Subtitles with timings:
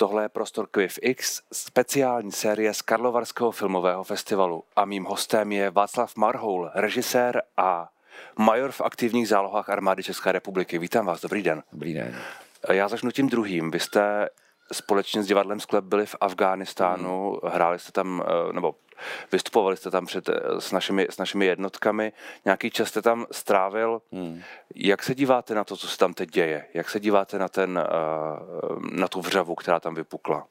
[0.00, 4.64] Tohle je prostor Quiv X, speciální série z Karlovarského filmového festivalu.
[4.76, 7.88] A mým hostem je Václav Marhoul, režisér a
[8.38, 10.78] major v aktivních zálohách armády České republiky.
[10.78, 11.62] Vítám vás, dobrý den.
[11.72, 12.16] Dobrý den.
[12.72, 13.70] Já začnu tím druhým.
[13.70, 14.28] Vy jste
[14.72, 17.52] společně s divadlem Sklep byli v Afghánistánu, hmm.
[17.52, 18.74] hráli jste tam, eh, nebo
[19.32, 22.12] vystupovali jste tam před, eh, s, našimi, s našimi jednotkami,
[22.44, 24.02] nějaký čas jste tam strávil.
[24.12, 24.42] Hmm.
[24.74, 26.66] Jak se díváte na to, co se tam teď děje?
[26.74, 30.46] Jak se díváte na, ten, eh, na tu vřavu, která tam vypukla?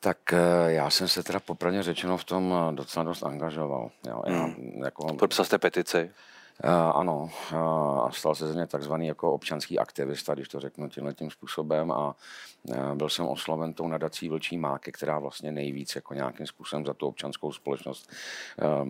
[0.00, 0.18] Tak
[0.66, 3.90] já jsem se teda popravdě řečeno v tom docela dost angažoval.
[4.08, 4.22] Jo.
[4.26, 4.82] Já, hmm.
[4.84, 5.14] jako...
[5.14, 6.10] Podpsal jste petici?
[6.64, 11.14] Uh, ano, uh, stal se ze mě takzvaný jako občanský aktivista, když to řeknu tímhle
[11.14, 12.16] tím způsobem a
[12.62, 16.94] uh, byl jsem osloven tou nadací Vlčí máky, která vlastně nejvíc jako nějakým způsobem za
[16.94, 18.10] tu občanskou společnost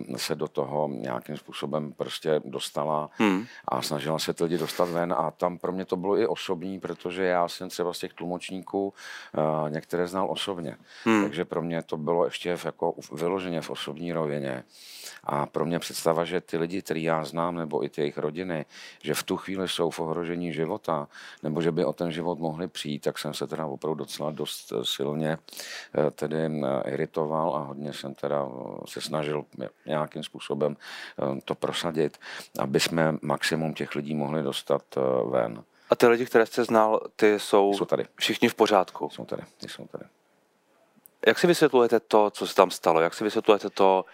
[0.07, 3.45] uh, se do toho nějakým způsobem prostě dostala hmm.
[3.67, 6.79] a snažila se ty lidi dostat ven a tam pro mě to bylo i osobní,
[6.79, 11.23] protože já jsem třeba z těch tlumočníků uh, některé znal osobně, hmm.
[11.23, 14.63] takže pro mě to bylo ještě v, jako vyloženě v osobní rovině.
[15.29, 18.65] A pro mě představa, že ty lidi, který já znám, nebo i ty jejich rodiny,
[19.03, 21.07] že v tu chvíli jsou v ohrožení života,
[21.43, 24.71] nebo že by o ten život mohli přijít, tak jsem se teda opravdu docela dost
[24.71, 28.47] eh, silně eh, tedy eh, iritoval a hodně jsem teda
[28.87, 29.45] se snažil
[29.85, 30.77] nějakým způsobem
[31.45, 32.17] to prosadit,
[32.59, 34.81] aby jsme maximum těch lidí mohli dostat
[35.31, 35.63] ven.
[35.89, 38.05] A ty lidi, které jste znal, ty jsou, jsou tady.
[38.15, 39.09] všichni v pořádku?
[39.09, 40.03] Jsou tady, ty jsou tady.
[41.27, 43.01] Jak si vysvětlujete to, co se tam stalo?
[43.01, 44.05] Jak si vysvětlujete to,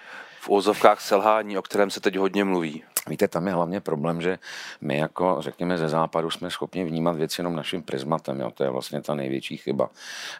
[0.43, 2.83] v úzovkách selhání, o kterém se teď hodně mluví?
[3.07, 4.39] Víte, tam je hlavně problém, že
[4.81, 8.39] my jako, řekněme, ze západu jsme schopni vnímat věci jenom naším prismatem.
[8.39, 8.51] Jo?
[8.51, 9.89] To je vlastně ta největší chyba.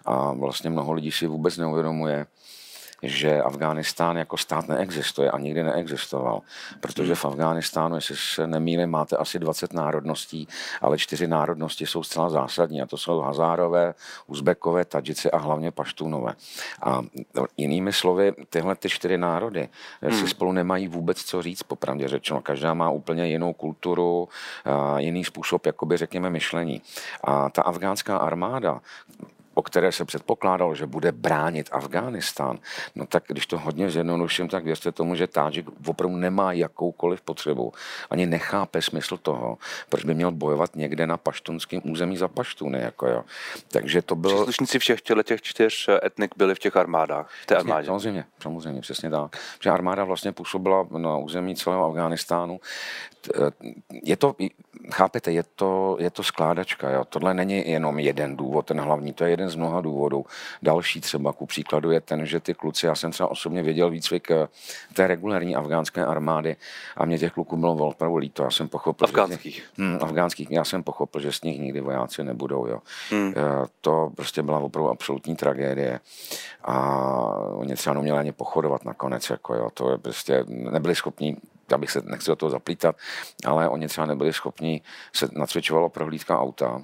[0.06, 2.26] A vlastně mnoho lidí si vůbec neuvědomuje,
[3.04, 6.42] že Afghánistán jako stát neexistuje a nikdy neexistoval,
[6.80, 10.48] protože v Afghánistánu, jestli se nemýlím, máte asi 20 národností,
[10.82, 13.94] ale čtyři národnosti jsou zcela zásadní a to jsou Hazárové,
[14.28, 16.34] Uzbekové, Tadžici a hlavně Paštúnové.
[16.84, 17.02] A
[17.58, 19.70] jinými slovy, tyhle ty čtyři národy
[20.02, 20.20] hmm.
[20.20, 22.42] si spolu nemají vůbec co říct, popravdě řečeno.
[22.42, 24.30] Každá má úplně jinou kulturu,
[24.98, 26.82] jiný způsob, jakoby řekněme, myšlení.
[27.24, 28.82] A ta afgánská armáda,
[29.54, 32.60] o které se předpokládalo, že bude bránit Afghánistán,
[32.96, 37.74] no tak když to hodně zjednoduším, tak věřte tomu, že Tádžik opravdu nemá jakoukoliv potřebu,
[38.10, 39.58] ani nechápe smysl toho,
[39.90, 42.80] proč by měl bojovat někde na paštunském území za paštuny.
[42.82, 43.24] Jako jo.
[43.68, 44.34] Takže to bylo...
[44.34, 47.86] Příslušníci všech těch čtyř etnik byli v těch armádách, v té armádě.
[47.86, 49.38] Samozřejmě, samozřejmě, přesně tak.
[49.64, 52.60] Že armáda vlastně působila na území celého Afghánistánu.
[54.04, 54.36] Je to,
[54.94, 56.90] chápete, je to, je to skládačka.
[56.90, 57.06] Jo.
[57.06, 60.26] Tohle není jenom jeden důvod, ten hlavní, to je jeden jeden z mnoha důvodů.
[60.62, 64.32] Další třeba ku příkladu je ten, že ty kluci, já jsem třeba osobně věděl výcvik
[64.32, 64.48] eh,
[64.94, 66.56] té regulární afgánské armády
[66.98, 68.44] a mě těch kluků bylo opravdu líto.
[68.44, 69.56] Já jsem pochopil, afgánských.
[69.56, 70.52] Že hm, afgánských.
[70.52, 72.68] Já jsem pochopil, že z nich nikdy vojáci nebudou.
[72.68, 72.80] Jo.
[73.10, 73.34] Hmm.
[73.82, 76.00] To prostě byla opravdu absolutní tragédie.
[76.64, 76.76] A
[77.56, 79.30] oni třeba neměli ani pochodovat nakonec.
[79.30, 79.70] Jako jo.
[79.74, 81.38] To je prostě, nebyli schopni
[81.72, 82.96] já bych se nechci do toho zaplítat,
[83.46, 84.82] ale oni třeba nebyli schopni,
[85.14, 86.82] se nacvičovalo prohlídka auta,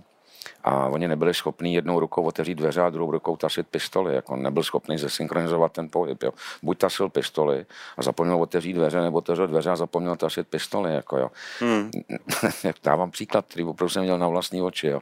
[0.64, 4.16] a oni nebyli schopni jednou rukou otevřít dveře a druhou rukou tasit pistoli.
[4.16, 6.24] Jako nebyl schopný zesynchronizovat ten pohyb.
[6.24, 6.32] Jo.
[6.64, 7.66] Buď tasil pistoli
[7.98, 10.94] a zapomněl otevřít dveře, nebo otevřel dveře a zapomněl tasit pistoli.
[10.94, 11.32] Jako, jo.
[11.60, 11.92] Hmm.
[12.84, 14.88] Dávám příklad, který opravdu jsem měl na vlastní oči.
[14.88, 15.02] Jo.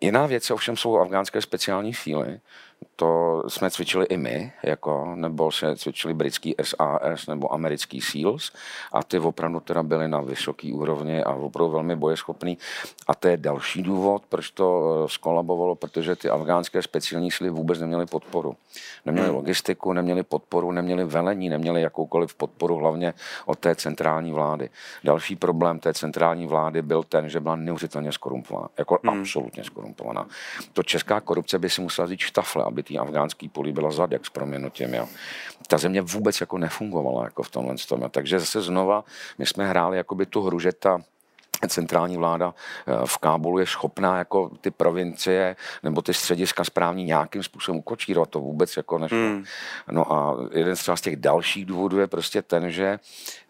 [0.00, 2.40] Jiná věc ovšem jsou afgánské speciální síly,
[3.00, 8.52] to jsme cvičili i my, jako, nebo se cvičili britský SAS nebo americký SEALs
[8.92, 12.58] a ty opravdu teda byly na vysoké úrovni a opravdu velmi bojeschopný.
[13.06, 14.66] A to je další důvod, proč to
[15.04, 18.56] eh, skolabovalo, protože ty afgánské speciální síly vůbec neměly podporu.
[19.06, 19.36] Neměli hmm.
[19.36, 23.14] logistiku, neměli podporu, neměli velení, neměli jakoukoliv podporu, hlavně
[23.46, 24.70] od té centrální vlády.
[25.04, 29.20] Další problém té centrální vlády byl ten, že byla neuvěřitelně skorumpovaná, jako hmm.
[29.20, 30.26] absolutně skorumpovaná.
[30.72, 34.26] To česká korupce by si musela říct štafle, aby té afgánský poli byla zad, jak
[34.26, 34.94] s proměnutím.
[34.94, 35.08] Jo.
[35.66, 38.10] Ta země vůbec jako nefungovala jako v tomhle tom.
[38.10, 39.04] Takže zase znova
[39.38, 41.00] my jsme hráli jakoby tu hru, že ta
[41.68, 42.54] centrální vláda
[42.86, 48.30] eh, v Kábulu je schopná jako ty provincie nebo ty střediska správní nějakým způsobem ukočírovat.
[48.30, 49.18] To vůbec jako nešlo.
[49.18, 49.44] Hmm.
[49.90, 52.98] No a jeden z těch dalších důvodů je prostě ten, že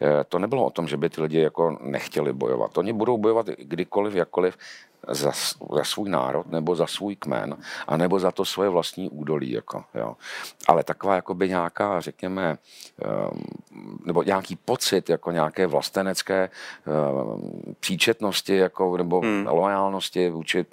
[0.01, 2.79] eh, to nebylo o tom, že by ty lidi jako nechtěli bojovat.
[2.79, 4.59] Oni budou bojovat kdykoliv, jakkoliv,
[5.09, 5.33] za,
[5.77, 7.57] za svůj národ nebo za svůj kmen,
[7.87, 9.53] a nebo za to svoje vlastní údolí.
[9.53, 10.17] Jako, jo.
[10.69, 12.59] Ale taková jakoby nějaká, řekněme,
[13.33, 13.43] um,
[14.05, 16.51] nebo nějaký pocit jako nějaké vlastenecké
[16.87, 19.47] um, příčetnosti jako, nebo hmm.
[19.47, 20.67] lojálnosti vůči,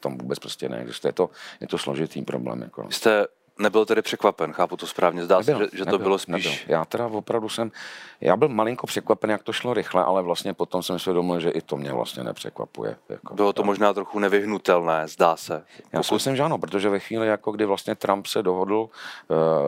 [0.00, 1.08] tam vůbec prostě neexistuje.
[1.08, 2.62] Je to, je to složitý problém.
[2.62, 2.86] Jako.
[2.90, 3.26] Jste
[3.58, 5.24] nebyl tedy překvapen, chápu to správně.
[5.24, 6.44] Zdá nebyl, se, že, že nebyl, to bylo spíš...
[6.44, 6.52] Nebyl.
[6.66, 7.72] Já teda opravdu jsem,
[8.20, 11.50] já byl malinko překvapen, jak to šlo rychle, ale vlastně potom jsem si uvědomil, že
[11.50, 12.96] i to mě vlastně nepřekvapuje.
[13.08, 13.66] Jako, bylo to tak.
[13.66, 15.64] možná trochu nevyhnutelné, zdá se.
[15.92, 18.88] Já si myslím, že ano, protože ve chvíli, jako kdy vlastně Trump se dohodl uh,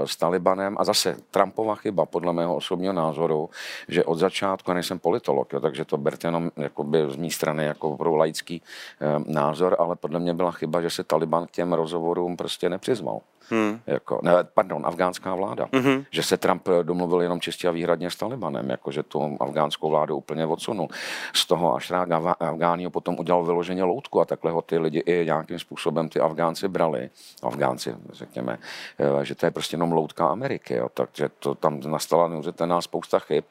[0.04, 3.50] s Talibanem, a zase Trumpova chyba, podle mého osobního názoru,
[3.88, 7.64] že od začátku, já nejsem politolog, jo, takže to berte jenom jakoby, z mé strany
[7.64, 11.72] jako pro laický uh, názor, ale podle mě byla chyba, že se Taliban k těm
[11.72, 13.20] rozhovorům prostě nepřizval.
[13.50, 13.80] Hmm.
[13.86, 15.68] Jako, ne, pardon, afgánská vláda.
[15.72, 16.04] Hmm.
[16.10, 20.16] Že se Trump domluvil jenom čistě a výhradně s Talibanem, jako že tu afgánskou vládu
[20.16, 20.88] úplně odsunul.
[21.34, 21.92] Z toho až
[22.40, 26.68] Afgánio potom udělal vyloženě loutku a takhle ho ty lidi i nějakým způsobem ty Afgánci
[26.68, 27.10] brali.
[27.42, 28.58] Afgánci, řekněme,
[28.98, 30.74] eh, že to je prostě jenom loutka Ameriky.
[30.74, 30.88] Jo.
[30.94, 33.44] Takže to tam nastala neuvěřitelná spousta chyb.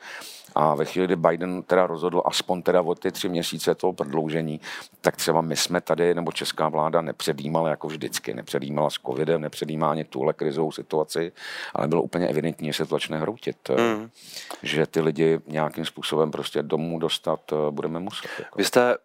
[0.55, 4.61] A ve chvíli, kdy Biden teda rozhodl aspoň teda o ty tři měsíce toho prodloužení,
[5.01, 9.91] tak třeba my jsme tady, nebo česká vláda nepředjímala jako vždycky, nepředjímala s covidem, nepředjímá
[9.91, 11.31] ani tuhle krizovou situaci,
[11.73, 13.69] ale bylo úplně evidentní, že se to začne hroutit.
[13.69, 14.09] Mm.
[14.63, 18.29] Že ty lidi nějakým způsobem prostě domů dostat eh, budeme muset.
[18.39, 18.57] Jako.
[18.57, 18.95] Vy jste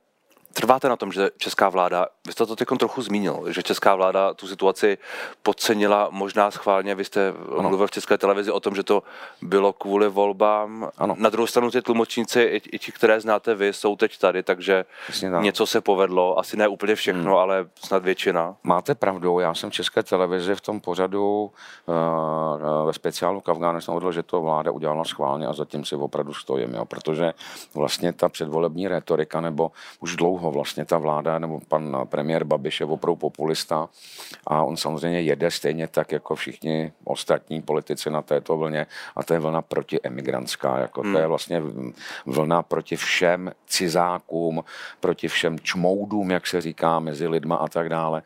[0.52, 4.34] Trváte na tom, že česká vláda, vy jste to teď trochu zmínil, že česká vláda
[4.34, 4.98] tu situaci
[5.42, 7.68] podcenila možná schválně, vy jste ano.
[7.68, 9.02] mluvil v české televizi o tom, že to
[9.42, 10.90] bylo kvůli volbám.
[10.98, 11.14] Ano.
[11.18, 14.84] Na druhou stranu ty tlumočníci, i, i ti, které znáte vy, jsou teď tady, takže
[15.40, 17.40] něco se povedlo, asi ne úplně všechno, hmm.
[17.40, 18.56] ale snad většina.
[18.62, 21.50] Máte pravdu, já jsem v české televizi v tom pořadu
[21.86, 26.74] uh, ve speciálu k Afghánistánu že to vláda udělala schválně a zatím si opravdu stojím,
[26.74, 27.32] jo, protože
[27.74, 32.80] vlastně ta předvolební retorika nebo už dlouho dlouho vlastně ta vláda nebo pan premiér Babiš
[32.80, 33.88] je opravdu populista
[34.46, 38.86] a on samozřejmě jede stejně tak jako všichni ostatní politici na této vlně
[39.16, 41.12] a to je vlna protiemigrantská, jako hmm.
[41.12, 41.62] to je vlastně
[42.26, 44.64] vlna proti všem cizákům,
[45.00, 48.22] proti všem čmoudům, jak se říká, mezi lidma a tak dále.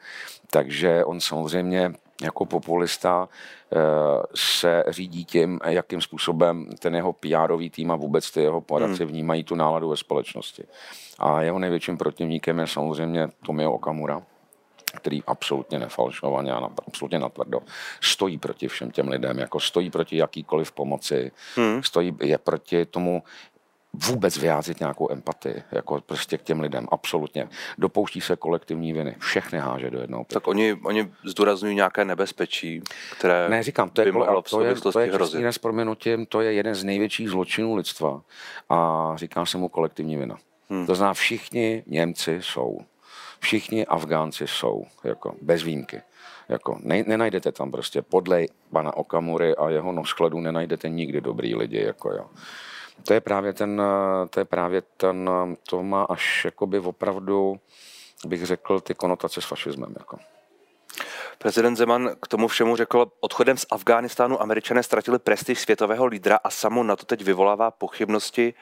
[0.51, 3.29] Takže on samozřejmě jako populista
[3.73, 3.77] eh,
[4.35, 9.13] se řídí tím, jakým způsobem ten jeho pr tým a vůbec ty jeho poradci hmm.
[9.13, 10.65] vnímají tu náladu ve společnosti.
[11.19, 14.23] A jeho největším protivníkem je samozřejmě Tomio Okamura,
[14.97, 17.61] který absolutně nefalšovaně a absolutně natvrdo
[18.01, 21.83] stojí proti všem těm lidem, jako stojí proti jakýkoliv pomoci, hmm.
[21.83, 23.23] stojí je proti tomu
[23.95, 27.49] vůbec vyjádřit nějakou empatii, jako prostě k těm lidem, absolutně.
[27.79, 30.25] Dopouští se kolektivní viny, všechny háže do jednoho.
[30.25, 32.83] Tak oni, oni zdůrazňují nějaké nebezpečí,
[33.19, 35.01] které ne, říkám, to je, by mohlo v to je, to
[35.39, 38.21] je s proměnutím, to je jeden z největších zločinů lidstva
[38.71, 40.37] a říká se mu kolektivní vina.
[40.69, 40.87] Hmm.
[40.87, 42.79] To znamená, všichni Němci jsou,
[43.41, 46.03] všichni Afgánci jsou, jako bez výjimky.
[46.49, 51.83] Jako, ne, nenajdete tam prostě podle pana Okamury a jeho noskladů nenajdete nikdy dobrý lidi.
[51.83, 52.27] Jako, jo.
[53.03, 53.83] To je právě ten,
[54.31, 55.31] to je právě ten,
[55.69, 57.61] to má až jakoby opravdu,
[58.27, 59.95] bych řekl, ty konotace s fašismem.
[59.99, 60.19] Jako.
[61.39, 66.51] Prezident Zeman k tomu všemu řekl, odchodem z Afghánistánu američané ztratili prestiž světového lídra a
[66.51, 68.55] samo na to teď vyvolává pochybnosti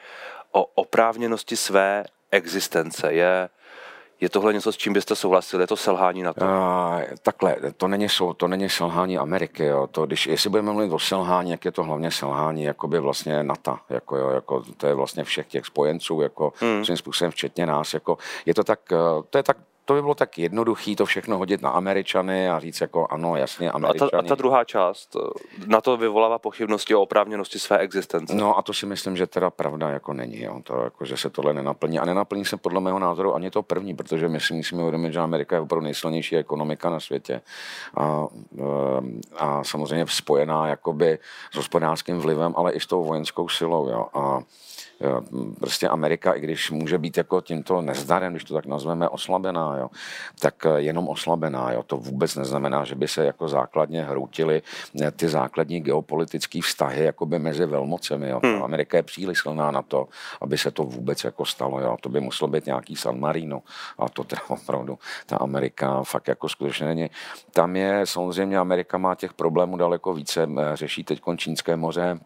[0.51, 3.13] o oprávněnosti své existence.
[3.13, 3.49] Je,
[4.23, 5.63] je tohle něco, s čím byste souhlasili?
[5.63, 6.45] Je to selhání na to?
[6.45, 9.65] Uh, takhle, to není, to není selhání Ameriky.
[9.65, 9.87] Jo.
[9.91, 13.77] To, když, jestli budeme mluvit o selhání, jak je to hlavně selhání jakoby vlastně NATO.
[13.89, 16.85] Jako, jo, jako, to je vlastně všech těch spojenců, jako, hmm.
[16.85, 17.93] svým způsobem včetně nás.
[17.93, 18.97] Jako, je to tak, eh,
[19.29, 22.81] to je tak to by bylo tak jednoduché to všechno hodit na Američany a říct
[22.81, 24.11] jako ano, jasně, Američany.
[24.11, 25.17] A ta, a ta druhá část,
[25.67, 28.35] na to vyvolává pochybnosti o oprávněnosti své existence.
[28.35, 30.61] No a to si myslím, že teda pravda jako není, jo.
[30.63, 31.99] To, jako, že se tohle nenaplní.
[31.99, 35.19] A nenaplní se podle mého názoru ani to první, protože my si musíme uvědomit, že
[35.19, 37.41] Amerika je opravdu nejsilnější ekonomika na světě.
[37.97, 38.27] A,
[38.59, 41.19] ehm, a samozřejmě spojená jakoby
[41.51, 43.89] s hospodářským vlivem, ale i s tou vojenskou silou.
[43.89, 44.07] Jo.
[44.13, 44.39] A
[45.59, 49.89] prostě Amerika, i když může být jako tímto nezdarem, když to tak nazveme, oslabená, jo,
[50.39, 51.71] tak jenom oslabená.
[51.71, 51.83] Jo.
[51.83, 54.61] To vůbec neznamená, že by se jako základně hroutily
[55.01, 58.29] eh, ty základní geopolitické vztahy jakoby mezi velmocemi.
[58.29, 58.39] Jo.
[58.43, 58.63] Hmm.
[58.63, 60.07] Amerika je příliš silná na to,
[60.41, 61.79] aby se to vůbec jako stalo.
[61.79, 61.97] Jo.
[62.01, 63.61] To by muselo být nějaký San Marino.
[63.97, 67.09] A to teda opravdu ta Amerika fakt jako skutečně není.
[67.51, 70.47] Tam je samozřejmě Amerika má těch problémů daleko více.
[70.57, 72.19] Eh, řeší teď Čínské moře,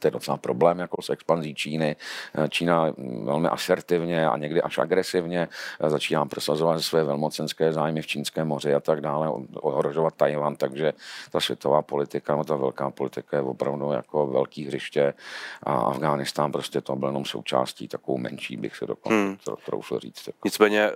[0.00, 1.96] to je docela problém jako s expanzí Číny.
[2.34, 2.92] Eh, Čína
[3.22, 5.48] velmi asertivně a někdy až agresivně
[5.80, 10.92] eh, začíná prosazovat své velmocenské zájmy v Čínském moři a tak dále, ohrožovat Tajvan, takže
[11.30, 15.14] ta světová politika, no ta velká politika je opravdu jako velký hřiště
[15.62, 19.36] a Afghánistán prostě to byl jenom součástí takovou menší, bych se dokonce hmm.
[19.64, 20.26] troufl říct.
[20.26, 20.38] Jako.
[20.44, 20.90] Nicméně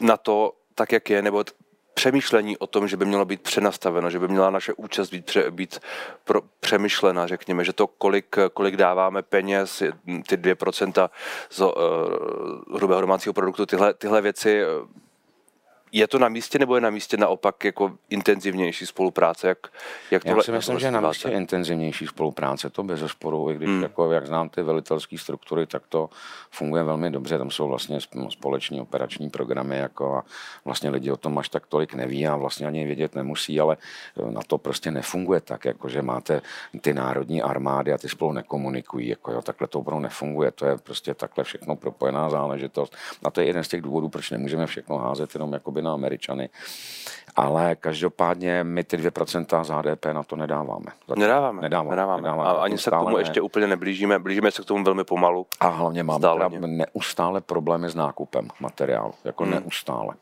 [0.00, 1.44] na to, tak jak je, nebo
[2.00, 5.50] přemýšlení o tom, že by mělo být přenastaveno, že by měla naše účast být, pře,
[5.50, 5.80] být
[6.24, 9.82] pro, přemýšlena, řekněme, že to, kolik, kolik dáváme peněz,
[10.28, 11.10] ty 2%
[11.50, 11.70] z uh,
[12.76, 14.62] hrubého domácího produktu, tyhle, tyhle věci
[15.92, 19.48] je to na místě nebo je na místě naopak jako intenzivnější spolupráce?
[19.48, 19.58] Jak,
[20.10, 23.68] jak Já si myslím, že je na místě intenzivnější spolupráce, to bez sporu, i když
[23.68, 23.82] hmm.
[23.82, 26.10] jako, jak znám ty velitelské struktury, tak to
[26.50, 30.24] funguje velmi dobře, tam jsou vlastně společní operační programy jako a
[30.64, 33.76] vlastně lidi o tom až tak tolik neví a vlastně ani vědět nemusí, ale
[34.30, 36.42] na to prostě nefunguje tak, jako že máte
[36.80, 40.78] ty národní armády a ty spolu nekomunikují, jako jo, takhle to opravdu nefunguje, to je
[40.78, 44.98] prostě takhle všechno propojená záležitost a to je jeden z těch důvodů, proč nemůžeme všechno
[44.98, 46.48] házet jenom jakoby na Američany.
[47.36, 50.86] Ale každopádně my ty 2% z HDP na to nedáváme.
[51.16, 51.62] Nedáváme.
[51.62, 51.90] Nedáváme.
[51.90, 52.22] nedáváme.
[52.22, 52.48] nedáváme.
[52.48, 53.20] A ani se k tomu ne.
[53.20, 54.18] ještě úplně neblížíme.
[54.18, 55.46] Blížíme se k tomu velmi pomalu.
[55.60, 59.12] A hlavně máme neustále problémy s nákupem materiálu.
[59.24, 59.52] Jako hmm.
[59.52, 60.14] neustále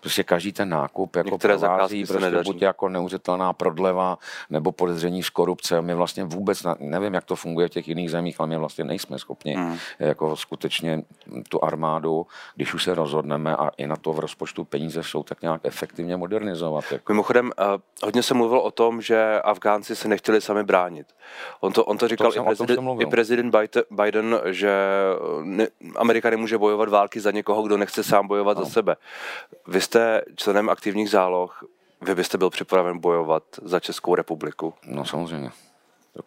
[0.00, 4.18] prostě každý ten nákup jako Některé provází prostě buď jako neuvěřitelná prodleva
[4.50, 5.82] nebo podezření z korupce.
[5.82, 9.18] My vlastně vůbec nevím, jak to funguje v těch jiných zemích, ale my vlastně nejsme
[9.18, 9.76] schopni hmm.
[9.98, 11.02] jako skutečně
[11.48, 12.26] tu armádu,
[12.56, 16.16] když už se rozhodneme a i na to v rozpočtu peníze jsou, tak nějak efektivně
[16.16, 16.84] modernizovat.
[16.92, 17.12] Jako.
[17.12, 21.06] Mimochodem, uh, hodně se mluvil o tom, že Afgánci se nechtěli sami bránit.
[21.60, 23.56] On to, on to říkal to i, prezident, i prezident
[23.90, 24.72] Biden, že
[25.42, 28.64] ne, Amerika nemůže bojovat války za někoho, kdo nechce sám bojovat no.
[28.64, 28.96] za sebe.
[29.66, 31.64] Vy jste členem aktivních záloh,
[32.00, 34.74] vy byste byl připraven bojovat za Českou republiku?
[34.86, 35.50] No samozřejmě.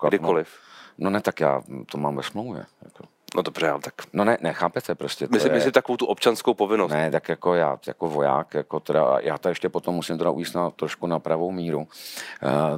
[0.08, 0.50] Kdykoliv.
[0.98, 2.66] No, no ne, tak já to mám ve smlouvě.
[2.82, 3.04] Jako.
[3.36, 3.94] No dobře, ale tak...
[4.14, 5.28] No ne, nechápete prostě.
[5.28, 5.56] To myslím, je...
[5.56, 6.92] myslím takovou tu občanskou povinnost.
[6.92, 10.54] Ne, tak jako já, jako voják, jako teda, já to ještě potom musím teda ujíst
[10.54, 11.88] na, trošku na pravou míru, uh,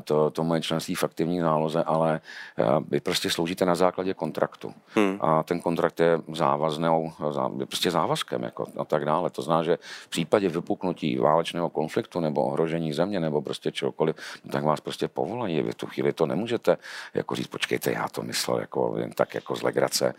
[0.04, 2.22] to, to moje členství v aktivní záloze, ale
[2.60, 4.74] uh, vy prostě sloužíte na základě kontraktu.
[4.96, 5.18] Hmm.
[5.22, 7.14] A ten kontrakt je závaznou,
[7.60, 9.30] je prostě závazkem jako a tak dále.
[9.30, 14.52] To znamená, že v případě vypuknutí válečného konfliktu nebo ohrožení země nebo prostě čokoliv, no,
[14.52, 15.62] tak vás prostě povolají.
[15.62, 16.78] Vy tu chvíli to nemůžete
[17.14, 20.14] jako říct, počkejte, já to myslel jako jen tak jako z legrace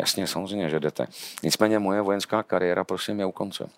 [0.00, 1.06] Jasně, samozřejmě, že jdete.
[1.42, 3.68] Nicméně moje vojenská kariéra, prosím, je u konce.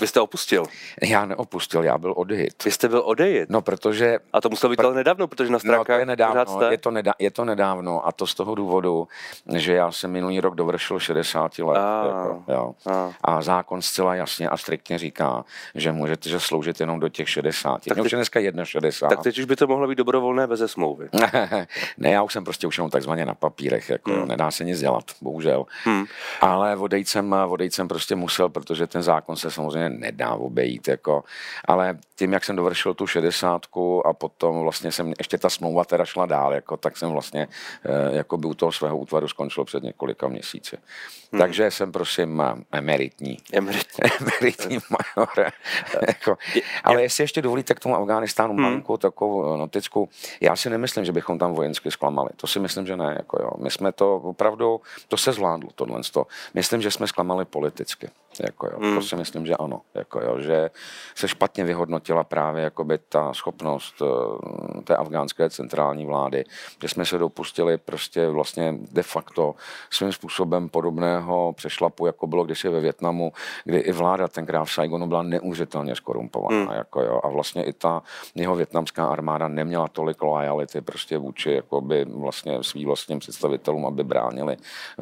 [0.00, 0.64] Vy jste opustil?
[1.02, 2.64] Já neopustil, já byl odejit.
[2.64, 3.50] Vy jste byl odejit?
[3.50, 4.18] No, protože...
[4.32, 7.12] A to muselo být ale nedávno, protože na stránkách no, je, nedávno, je, to nedá,
[7.18, 9.08] je to nedávno a to z toho důvodu,
[9.56, 11.78] že já jsem minulý rok dovršil 60 let.
[11.78, 12.74] A, jako, jo.
[12.92, 13.12] A.
[13.24, 17.84] a zákon zcela jasně a striktně říká, že můžete že sloužit jenom do těch 60.
[17.84, 19.08] Tak teď, už je dneska 61.
[19.08, 21.08] Tak teď už by to mohlo být dobrovolné bez smlouvy.
[21.98, 24.28] ne, já už jsem prostě už jenom takzvaně na papírech, jako, hmm.
[24.28, 25.66] nedá se nic dělat, bohužel.
[25.84, 26.04] Hmm.
[26.40, 30.88] Ale odejít jsem, odejít jsem prostě musel, protože ten zákon se samozřejmě nedá obejít.
[30.88, 31.24] Jako.
[31.64, 36.04] Ale tím, jak jsem dovršil tu šedesátku a potom vlastně jsem, ještě ta smlouva teda
[36.04, 37.48] šla dál, jako, tak jsem vlastně
[37.84, 40.76] eh, jako by u toho svého útvaru skončil před několika měsíci.
[41.32, 41.40] Hmm.
[41.40, 43.36] Takže jsem prosím emeritní.
[43.52, 44.04] Emeritní.
[44.20, 45.52] emeritní major.
[46.06, 46.36] jako,
[46.84, 48.62] ale jestli ještě dovolíte k tomu Afganistánu hmm.
[48.62, 50.08] malinkou takovou notickou,
[50.40, 52.30] já si nemyslím, že bychom tam vojensky zklamali.
[52.36, 53.14] To si myslím, že ne.
[53.16, 53.50] Jako jo.
[53.58, 56.00] My jsme to opravdu, to se zvládlo, tohle.
[56.54, 58.08] Myslím, že jsme zklamali politicky.
[58.40, 58.78] Jako jo.
[58.80, 58.94] Hmm.
[58.94, 59.80] To si myslím, že ano.
[59.94, 60.40] Jako jo.
[60.40, 60.70] Že
[61.14, 66.44] se špatně vyhodnotila právě jakoby ta schopnost eh, té afgánské centrální vlády,
[66.82, 69.54] že jsme se dopustili prostě vlastně de facto
[69.90, 73.32] svým způsobem podobného přešlapu, jako bylo kdysi ve Větnamu,
[73.64, 76.64] kdy i vláda tenkrát v Saigonu byla neuvěřitelně skorumpovaná.
[76.64, 76.74] Hmm.
[76.74, 77.20] Jako jo.
[77.24, 78.02] A vlastně i ta
[78.34, 84.56] jeho větnamská armáda neměla tolik lojality prostě vůči jakoby vlastně svým vlastním představitelům, aby bránili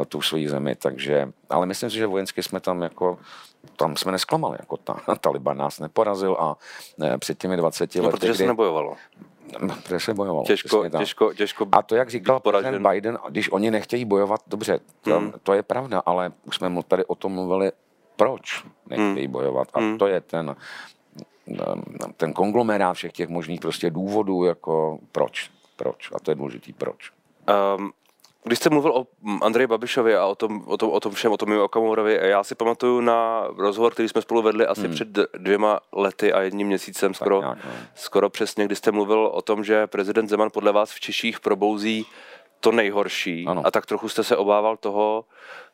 [0.09, 0.75] tu svoji zemi.
[0.75, 3.19] Takže, ale myslím si, že vojensky jsme tam jako
[3.77, 6.57] tam jsme nesklamali, jako ta, Taliban nás neporazil a
[6.99, 8.17] ne, před těmi 20 no, lety...
[8.19, 8.97] protože se nebojovalo.
[9.61, 10.45] No, protože se bojovalo.
[10.45, 15.19] Těžko, těžko, těžko A to, jak říkal prezident Biden, když oni nechtějí bojovat, dobře, to,
[15.19, 15.33] hmm.
[15.43, 17.73] to je pravda, ale už jsme tady o tom mluvili,
[18.17, 19.33] proč nechtějí hmm.
[19.33, 19.69] bojovat.
[19.75, 19.99] A hmm.
[19.99, 20.57] to je ten,
[22.17, 25.51] ten konglomerát všech těch možných prostě důvodů, jako proč.
[25.77, 26.11] Proč.
[26.15, 27.13] A to je důležitý proč.
[27.77, 27.93] Um,
[28.45, 29.07] když jste mluvil o
[29.43, 32.55] Andreji Babišovi a o tom, o tom, o tom všem, o tom Okamurovi, já si
[32.55, 34.95] pamatuju na rozhovor, který jsme spolu vedli asi hmm.
[34.95, 35.09] před
[35.39, 37.71] dvěma lety a jedním měsícem, skoro, nějak, no.
[37.95, 42.07] skoro přesně, kdy jste mluvil o tom, že prezident Zeman podle vás v Češích probouzí
[42.61, 43.63] to nejhorší ano.
[43.65, 45.25] a tak trochu jste se obával toho,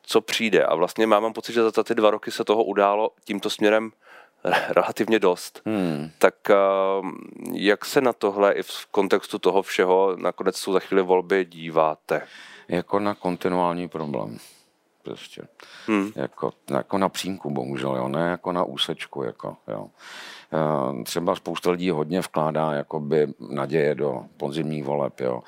[0.02, 0.64] co přijde.
[0.64, 3.90] A vlastně mám pocit, že za ty dva roky se toho událo tímto směrem
[4.68, 5.62] relativně dost.
[5.66, 6.10] Hmm.
[6.18, 6.34] Tak
[7.52, 12.22] jak se na tohle i v kontextu toho všeho, nakonec jsou za chvíli volby, díváte?
[12.68, 14.38] Jako na kontinuální problém.
[15.02, 15.42] Prostě.
[15.86, 16.12] Hmm.
[16.16, 18.08] Jako, jako na přímku, bohužel, jo?
[18.08, 19.22] ne jako na úsečku.
[19.22, 19.86] Jako, jo.
[21.00, 25.20] E, třeba spousta lidí hodně vkládá jakoby naděje do podzimních voleb.
[25.20, 25.42] Jo.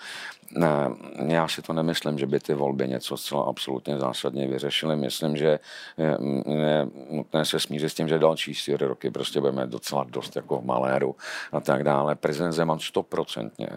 [0.51, 0.91] Ne,
[1.27, 4.97] já si to nemyslím, že by ty volby něco zcela absolutně zásadně vyřešily.
[4.97, 5.59] Myslím, že
[5.99, 10.37] je, je nutné se smířit s tím, že další čtyři roky prostě budeme docela dost
[10.37, 11.17] jako maléru
[11.53, 12.15] a tak dále.
[12.15, 13.69] Prezident Zeman stoprocentně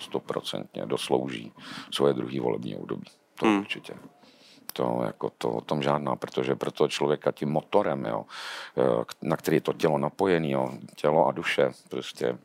[0.00, 1.52] stoprocentně doslouží
[1.94, 3.06] svoje druhý volební období.
[3.34, 3.58] To hmm.
[3.58, 3.94] určitě.
[4.72, 8.26] To, jako to o tom žádná, protože pro toho člověka tím motorem, jo,
[8.78, 12.38] eh, na který je to tělo napojené, jo, tělo a duše, prostě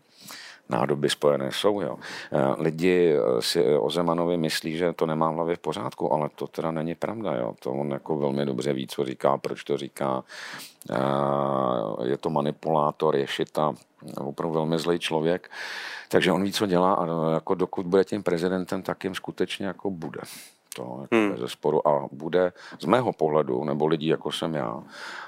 [0.73, 1.81] nádoby spojené jsou.
[1.81, 1.97] Jo.
[2.31, 6.29] Eh, lidi eh, si o Zemanovi myslí, že to nemá v hlavě v pořádku, ale
[6.35, 7.35] to teda není pravda.
[7.35, 7.55] Jo.
[7.59, 10.23] To on jako velmi dobře ví, co říká, proč to říká.
[12.03, 13.73] Je to manipulátor, je šita,
[14.19, 15.51] opravdu velmi zlej člověk.
[16.09, 19.89] Takže on ví, co dělá a jako dokud bude tím prezidentem, tak jim skutečně jako
[19.89, 20.19] bude
[20.73, 21.37] to jako hmm.
[21.37, 24.83] ze sporu a bude z mého pohledu, nebo lidí jako jsem já,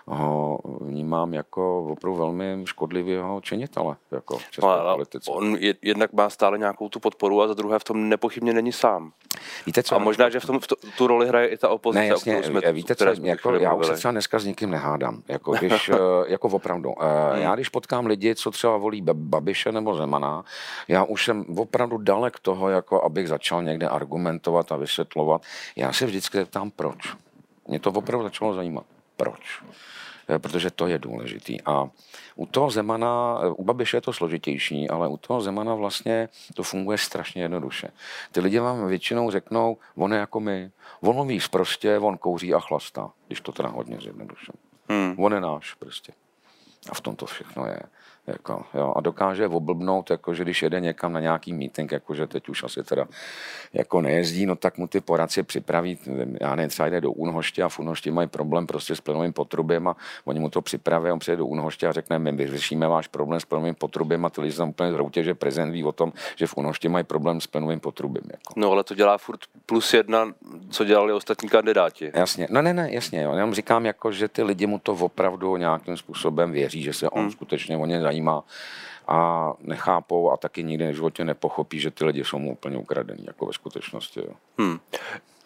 [0.07, 5.31] ho vnímám jako opravdu velmi škodlivého činitele jako no, politice.
[5.31, 9.11] On jednak má stále nějakou tu podporu a za druhé v tom nepochybně není sám.
[9.65, 9.95] Víte co?
[9.95, 11.99] A možná, že v tom v to, tu roli hraje i ta opozice.
[11.99, 15.51] Ne, jasně, jsme, víte co, jako, já už se třeba dneska s nikým nehádám, jako,
[15.59, 15.95] když, eh,
[16.27, 16.93] jako opravdu.
[17.01, 17.41] Eh, hmm.
[17.41, 20.43] Já když potkám lidi, co třeba volí Babiše nebo Zemana,
[20.87, 25.34] já už jsem opravdu dalek toho, jako abych začal někde argumentovat a vysvětlovat.
[25.75, 27.15] Já se vždycky ptám, proč.
[27.67, 28.85] Mě to opravdu začalo zajímat.
[29.17, 29.61] Proč?
[30.29, 31.61] Eh, protože to je důležitý.
[31.61, 31.89] A
[32.35, 36.97] u toho Zemana, u Babiše je to složitější, ale u toho Zemana vlastně to funguje
[36.97, 37.87] strašně jednoduše.
[38.31, 42.59] Ty lidi vám většinou řeknou, on je jako my, on ví prostě, on kouří a
[42.59, 44.53] chlastá, když to teda hodně zjednoduším.
[44.89, 45.15] Hmm.
[45.19, 46.13] On je náš prostě.
[46.89, 47.79] A v tom to všechno je.
[48.27, 52.27] Jako, jo, a dokáže oblbnout, jako, že když jede někam na nějaký meeting, jako, že
[52.27, 53.05] teď už asi teda
[53.73, 55.97] jako nejezdí, no tak mu ty poradci připraví,
[56.41, 59.87] já nevím, třeba jde do Únhoště a v Únhoště mají problém prostě s plynovým potrubem
[59.87, 63.39] a oni mu to připraví, on přijde do Únhoště a řekne, my vyřešíme váš problém
[63.39, 66.47] s plynovým potrubem a ty lidi tam úplně zhroutě, že prezident ví o tom, že
[66.47, 68.23] v Únhoště mají problém s plynovým potrubem.
[68.31, 68.53] Jako.
[68.55, 70.33] No ale to dělá furt plus jedna,
[70.69, 72.11] co dělali ostatní kandidáti.
[72.13, 73.33] Jasně, no ne, ne, jasně, jo.
[73.33, 77.21] já říkám, jako, že ty lidi mu to opravdu nějakým způsobem věří, že se on
[77.21, 77.31] hmm.
[77.31, 78.14] skutečně o ně zajímá
[79.07, 83.23] a nechápou a taky nikdy v životě nepochopí, že ty lidi jsou mu úplně ukradení,
[83.27, 84.19] jako ve skutečnosti.
[84.19, 84.33] Jo.
[84.59, 84.79] Hmm.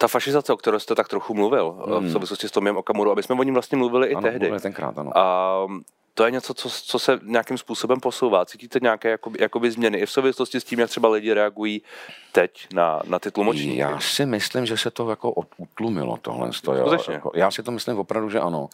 [0.00, 2.08] Ta fašizace, o které jste tak trochu mluvil, hmm.
[2.08, 4.38] v souvislosti s Tomiem Okamuru, aby jsme o ní vlastně mluvili i ano, tehdy.
[4.38, 5.18] Mluvili tenkrát, ano.
[5.18, 5.66] A
[6.14, 8.44] to je něco, co, co se nějakým způsobem posouvá.
[8.44, 11.82] Cítíte nějaké jakoby, jakoby změny i v souvislosti s tím, jak třeba lidi reagují
[12.32, 13.76] teď na, na ty tlumočníky?
[13.76, 16.50] Já si myslím, že se to jako utlumilo tohle.
[16.66, 16.98] Jo.
[17.08, 18.68] Jako, já si to myslím opravdu, že ano.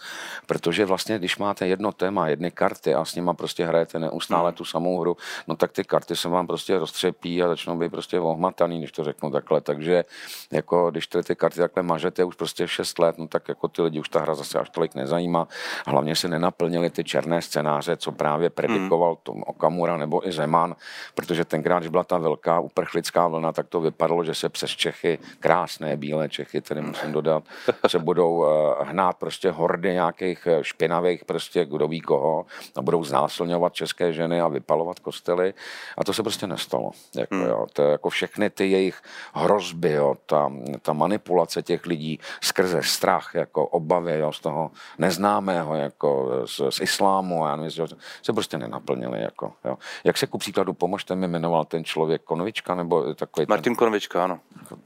[0.47, 4.57] Protože vlastně, když máte jedno téma, jedny karty a s nima prostě hrajete neustále hmm.
[4.57, 5.17] tu samou hru,
[5.49, 9.05] no tak ty karty se vám prostě roztřepí a začnou být prostě ohmataný, když to
[9.05, 9.61] řeknu takhle.
[9.61, 10.05] Takže
[10.53, 14.01] jako, když ty karty takhle mažete už prostě 6 let, no tak jako ty lidi
[14.01, 15.49] už ta hra zase až tolik nezajímá.
[15.87, 19.23] Hlavně se nenaplnily ty černé scénáře, co právě predikoval hmm.
[19.23, 20.77] Tom Okamura nebo i Zeman,
[21.15, 25.19] protože tenkrát, když byla ta velká uprchlická vlna, tak to vypadalo, že se přes Čechy,
[25.41, 27.45] krásné bílé Čechy, tedy musím dodat,
[27.87, 33.05] se budou eh, hnát prostě hordy nějakých eh, špinavých prostě kdo ví koho a budou
[33.05, 35.55] znásilňovat české ženy a vypalovat kostely.
[35.99, 36.91] A to se prostě nestalo.
[37.17, 37.47] Jako, hmm.
[37.47, 39.03] jo, to jako všechny ty jejich
[39.35, 40.53] hrozby, jo, ta,
[40.83, 46.81] ta manipulace těch lidí skrze strach, jako obavy jo, z toho neznámého, jako z, z
[46.81, 47.87] islámu, a já nevím, že
[48.23, 49.23] se prostě nenaplnili.
[49.23, 49.79] Jako, jo.
[50.05, 53.77] Jak se ku příkladu, pomožte mi, jmenoval ten člověk Konvička, nebo takový Martin ten...
[53.77, 54.41] Konvička, ano.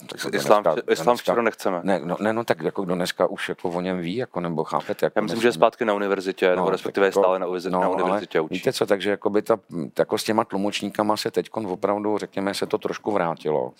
[0.06, 1.80] Tak islám, dneska, islám včera nechceme.
[1.82, 4.64] Ne, no, ne, no tak jako do dneska už jako o něm ví, jako, nebo
[4.64, 5.06] chápete?
[5.06, 7.72] Jako já myslím, že je zpátky na univerzitě, no, nebo respektive je stále na, univerzitě,
[7.72, 8.54] no, na univerzitě učí.
[8.54, 9.58] Víte co, takže jako by ta,
[9.98, 13.72] jako s těma tlumočníkama se teď opravdu, řekněme, se to trošku vrátilo.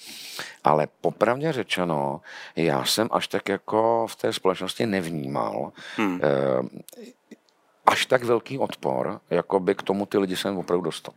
[0.64, 2.20] Ale popravdě řečeno,
[2.56, 6.20] já jsem až tak jako v té společnosti nevnímal, hmm.
[6.22, 6.80] eh,
[7.86, 11.14] až tak velký odpor, jako by k tomu ty lidi se opravdu dostat.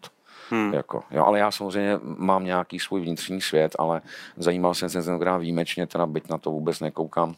[0.49, 0.73] Hmm.
[0.73, 4.01] Jako, jo, ale já samozřejmě mám nějaký svůj vnitřní svět, ale
[4.37, 7.35] zajímal jsem se tenkrát výjimečně, teda byť na to vůbec nekoukám,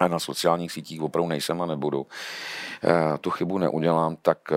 [0.00, 2.06] a na sociálních sítích opravdu nejsem a nebudu,
[2.84, 4.56] e, tu chybu neudělám, tak e,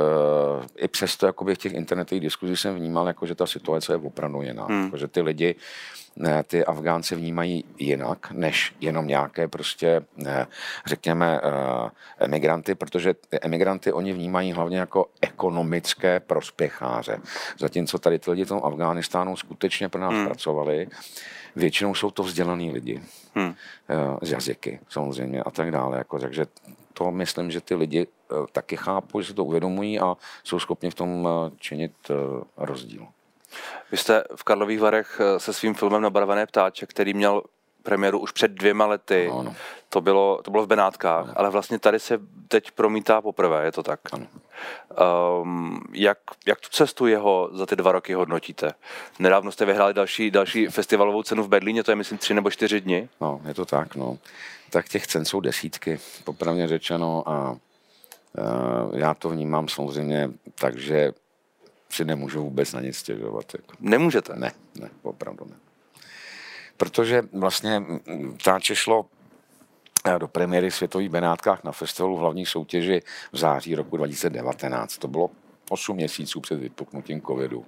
[0.76, 4.42] i přesto jakoby v těch internetových diskuzích jsem vnímal, jako, že ta situace je opravdu
[4.42, 4.66] jiná.
[4.66, 4.84] Hmm.
[4.84, 5.56] Jako, že ty lidi
[6.48, 10.02] ty Afgánci vnímají jinak, než jenom nějaké prostě,
[10.86, 17.20] řekněme, eh, emigranty, protože emigranty oni vnímají hlavně jako ekonomické prospěcháře.
[17.60, 20.26] Zatímco tady ty lidi v tom Afghánistánu skutečně pro nás hmm.
[20.26, 20.88] pracovali,
[21.56, 23.02] většinou jsou to vzdělaní lidi
[23.36, 23.56] hmm.
[23.90, 25.98] Eh, z jazyky samozřejmě a tak dále.
[25.98, 26.46] Jako, takže
[26.94, 30.92] to myslím, že ty lidi eh, taky chápou, že se to uvědomují a jsou schopni
[30.92, 31.28] v tom
[31.60, 31.94] činit
[32.58, 33.08] rozdíl.
[33.92, 37.44] Vy jste v Karlových Varech eh, se svým filmem Nabarvené ptáče, který měl
[37.84, 39.28] premiéru už před dvěma lety.
[39.32, 39.56] No, no.
[39.90, 41.34] To, bylo, to bylo v Benátkách, no.
[41.36, 44.00] ale vlastně tady se teď promítá poprvé, je to tak.
[44.12, 44.28] Ano.
[45.42, 48.74] Um, jak, jak tu cestu jeho za ty dva roky hodnotíte?
[49.20, 52.82] Nedávno jste vyhráli další, další festivalovou cenu v Berlíně, to je myslím tři nebo čtyři
[52.82, 53.10] dny.
[53.22, 54.18] No, je to tak, no.
[54.70, 61.14] Tak těch cen jsou desítky, popravně řečeno a uh, já to vnímám samozřejmě tak, že
[61.90, 63.46] si nemůžu vůbec na nic stěžovat.
[63.54, 63.74] Jako.
[63.80, 64.34] Nemůžete?
[64.36, 65.56] Ne, ne, opravdu ne.
[66.82, 67.84] Protože vlastně
[68.38, 69.06] ptáče šlo
[70.18, 74.98] do premiéry Světových Benátkách na festivalu v hlavní soutěži v září roku 2019.
[74.98, 75.30] To bylo
[75.72, 77.66] 8 měsíců před vypuknutím covidu.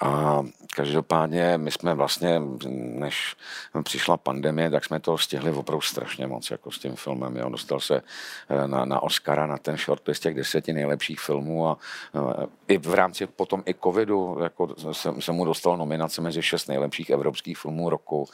[0.00, 0.42] A
[0.74, 3.36] každopádně my jsme vlastně, než
[3.82, 7.36] přišla pandemie, tak jsme to stihli opravdu strašně moc jako s tím filmem.
[7.36, 7.48] Jo.
[7.48, 8.02] Dostal se
[8.48, 11.78] eh, na, na Oscara, na ten shortlist těch deseti nejlepších filmů a
[12.14, 16.66] eh, i v rámci potom i covidu jako se, se mu dostal nominace mezi šest
[16.66, 18.28] nejlepších evropských filmů roku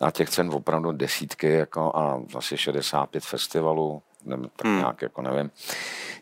[0.00, 4.78] a těch cen opravdu desítky jako a asi 65 festivalů nevím, tak hmm.
[4.78, 5.50] nějak, jako nevím.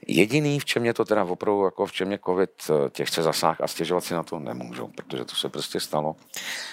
[0.07, 3.61] Jediný, v čem mě to teda opravdu, jako v čem mě covid eh, těžce zasáh
[3.61, 6.17] a stěžovat si na to nemůžu, protože to se prostě stalo,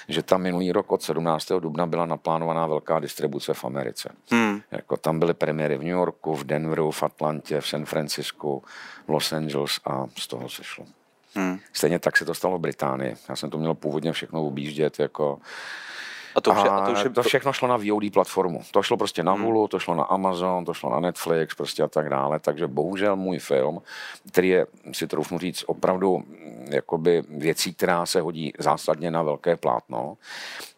[0.08, 1.52] že tam minulý rok od 17.
[1.60, 4.10] dubna byla naplánovaná velká distribuce v Americe.
[4.32, 4.62] Hmm.
[4.72, 8.64] Jako tam byly premiéry v New Yorku, v Denveru, v Atlantě, v San Francisku,
[9.08, 10.86] v Los Angeles a z toho se šlo.
[11.34, 11.60] Hmm.
[11.74, 13.16] Stejně tak se to stalo v Británii.
[13.30, 15.40] Já jsem to měl původně všechno objíždět jako
[16.38, 18.62] a to, vše, a to, vše, to všechno šlo na VOD platformu.
[18.72, 19.44] To šlo prostě na hmm.
[19.44, 19.68] Hulu, hmm.
[19.68, 22.40] to šlo na Amazon, to šlo na Netflix prostě a tak dále.
[22.40, 23.82] Takže bohužel můj film,
[24.32, 29.56] který je, si troufnu říct, opravdu mm, jakoby věcí, která se hodí zásadně na velké
[29.56, 30.18] plátno,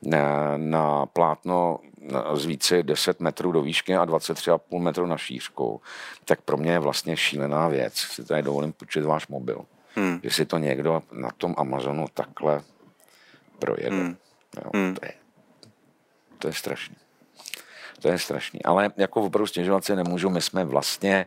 [0.01, 1.79] na, na plátno
[2.33, 5.81] z více 10 metrů do výšky a 23,5 metru na šířku,
[6.25, 7.93] tak pro mě je vlastně šílená věc.
[7.93, 9.61] Si tady dovolím půjčit váš mobil.
[9.95, 10.19] Hmm.
[10.23, 12.61] Že si to někdo na tom Amazonu takhle
[13.59, 13.95] projede.
[13.95, 14.15] Hmm.
[14.57, 14.95] Jo, hmm.
[14.95, 15.11] To je
[16.39, 16.95] to je strašný.
[18.01, 18.63] To je strašný.
[18.63, 20.29] Ale jako opravdu stěžovat si nemůžu.
[20.29, 21.25] My jsme vlastně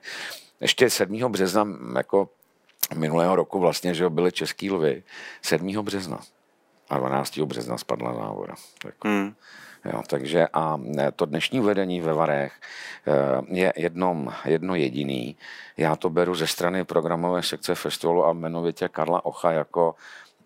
[0.61, 1.33] ještě 7.
[1.33, 2.29] března, jako
[2.95, 5.03] minulého roku vlastně, že byly český lvy,
[5.43, 5.85] 7.
[5.85, 6.21] března
[6.91, 7.39] a 12.
[7.39, 8.55] března spadla závora.
[8.85, 9.09] Jako.
[9.09, 9.35] Hmm.
[9.85, 10.81] Jo, takže a
[11.17, 12.53] to dnešní vedení ve Varech
[13.07, 15.37] eh, je jednom, jedno jediný.
[15.77, 19.95] Já to beru ze strany programové sekce festivalu a jmenovitě Karla Ocha jako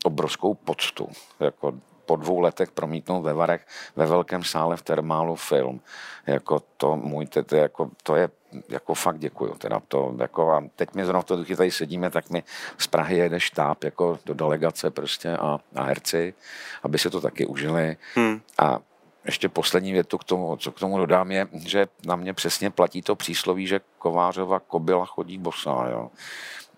[0.05, 1.09] obrovskou poctu.
[1.41, 1.75] Jako
[2.07, 3.67] po dvou letech promítnout ve Varech
[3.97, 5.81] ve velkém sále v Termálu film.
[6.27, 8.29] Jako to můj, to, to, jako, to je
[8.69, 9.55] jako fakt děkuju.
[9.55, 12.43] Teda to, jako, a teď mi zrovna v to tady sedíme, tak mi
[12.79, 16.35] z Prahy jede štáb jako do delegace prostě a, a herci,
[16.83, 17.97] aby se to taky užili.
[18.15, 18.41] Hmm.
[18.59, 18.79] A
[19.25, 23.03] ještě poslední větu k tomu, co k tomu dodám, je, že na mě přesně platí
[23.03, 25.89] to přísloví, že Kovářova kobila chodí bosá.
[25.91, 26.11] Jo.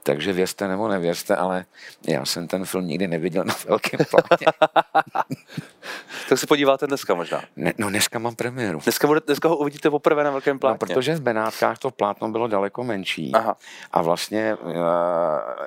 [0.03, 1.65] Takže věřte nebo nevěřte, ale
[2.09, 4.47] já jsem ten film nikdy neviděl na velkém plátně.
[6.29, 7.43] tak se podíváte dneska možná.
[7.57, 8.81] Ne, no dneska mám premiéru.
[8.85, 10.79] Dneska, bude, dneska ho uvidíte poprvé na velkém plátně.
[10.81, 13.33] No, protože v Benátkách to plátno bylo daleko menší.
[13.35, 13.57] Aha.
[13.93, 14.73] A vlastně, uh,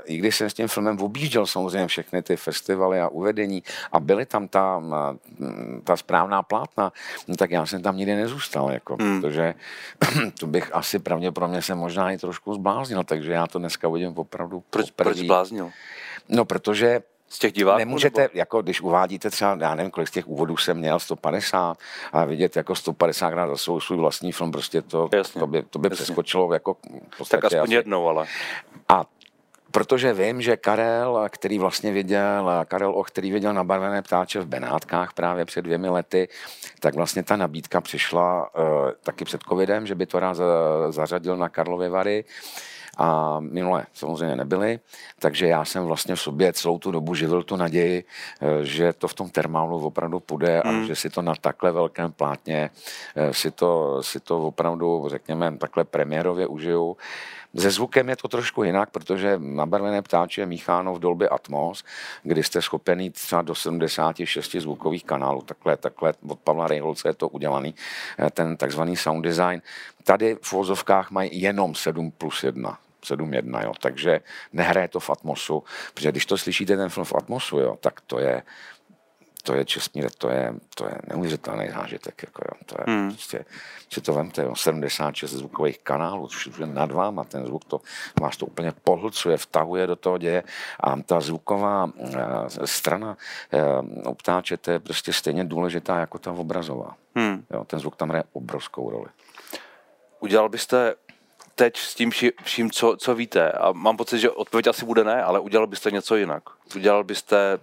[0.06, 4.26] i když jsem s tím filmem objížděl samozřejmě všechny ty festivaly a uvedení a byly
[4.26, 4.94] tam ta, uh,
[5.84, 6.91] ta správná plátna,
[7.28, 9.22] no, tak já jsem tam nikdy nezůstal, jako, hmm.
[9.22, 9.54] protože
[10.39, 14.64] to bych asi pravděpodobně se možná i trošku zbláznil, takže já to dneska uvidím opravdu
[14.70, 15.72] Proč, proč zbláznil?
[16.30, 17.80] No, protože z těch diváků?
[17.80, 18.32] Nemůžete, nebo?
[18.34, 21.78] jako když uvádíte třeba, já nevím, kolik z těch úvodů jsem měl, 150,
[22.14, 25.80] a vidět jako 150 krát za svou, svůj vlastní film, prostě to, to by, to
[25.80, 26.78] by přeskočilo jako
[27.10, 27.42] v podstatě.
[27.42, 27.74] Tak aspoň asi.
[27.74, 28.28] jednou, ale.
[28.90, 29.06] A
[29.72, 35.14] protože vím, že Karel, který vlastně viděl, Karel Och, který viděl nabarvené ptáče v Benátkách
[35.14, 36.28] právě před dvěmi lety,
[36.80, 38.64] tak vlastně ta nabídka přišla uh,
[39.04, 40.38] taky před covidem, že by to rád
[40.90, 42.26] zařadil na Karlovy Vary
[42.97, 44.80] a minule samozřejmě nebyly,
[45.19, 48.04] takže já jsem vlastně v sobě celou tu dobu živil tu naději,
[48.41, 50.86] eh, že to v tom termálu opravdu půjde a mm.
[50.88, 52.69] že si to na takhle velkém plátně
[53.15, 56.97] eh, si to, si to opravdu, řekněme, takhle premiérově užiju.
[57.56, 61.84] Se zvukem je to trošku jinak, protože nabarvené ptáče je mícháno v dolbě Atmos,
[62.24, 65.42] kdy jste schopený třeba do 76 zvukových kanálů.
[65.42, 67.76] Takhle, takhle od Pavla Rejholce je to udělaný,
[68.20, 69.62] eh, ten takzvaný sound design.
[70.04, 72.78] Tady v vozovkách mají jenom 7 plus 1.
[73.04, 73.74] 7.1, jo.
[73.80, 74.20] takže
[74.54, 78.20] nehraje to v Atmosu, protože když to slyšíte ten film v Atmosu, jo, tak to
[78.20, 78.44] je,
[79.43, 82.23] to je čestný, to je, to je neuvěřitelný zážitek.
[82.23, 82.62] Jako jo.
[82.65, 83.12] To je hmm.
[83.12, 83.45] prostě,
[83.89, 87.82] si to vemte, jo, 76 zvukových kanálů, všude nad váma, ten zvuk to
[88.21, 90.43] vás to úplně pohlcuje, vtahuje do toho děje
[90.80, 92.15] a ta zvuková uh,
[92.65, 93.17] strana
[94.06, 96.95] uh, ptáče, to je prostě stejně důležitá jako ta obrazová.
[97.15, 97.45] Hmm.
[97.51, 99.08] Jo, ten zvuk tam hraje obrovskou roli.
[100.19, 100.95] Udělal byste
[101.56, 102.12] teď s tím
[102.43, 105.91] vším, co, co víte, a mám pocit, že odpověď asi bude ne, ale udělal byste
[105.91, 106.43] něco jinak.
[106.75, 107.60] Udělal byste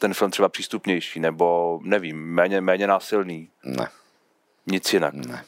[0.00, 3.50] ten film třeba přístupnější, nebo nevím, méně, méně násilný?
[3.64, 3.88] Ne.
[4.66, 5.14] Nic jinak?
[5.14, 5.44] Ne.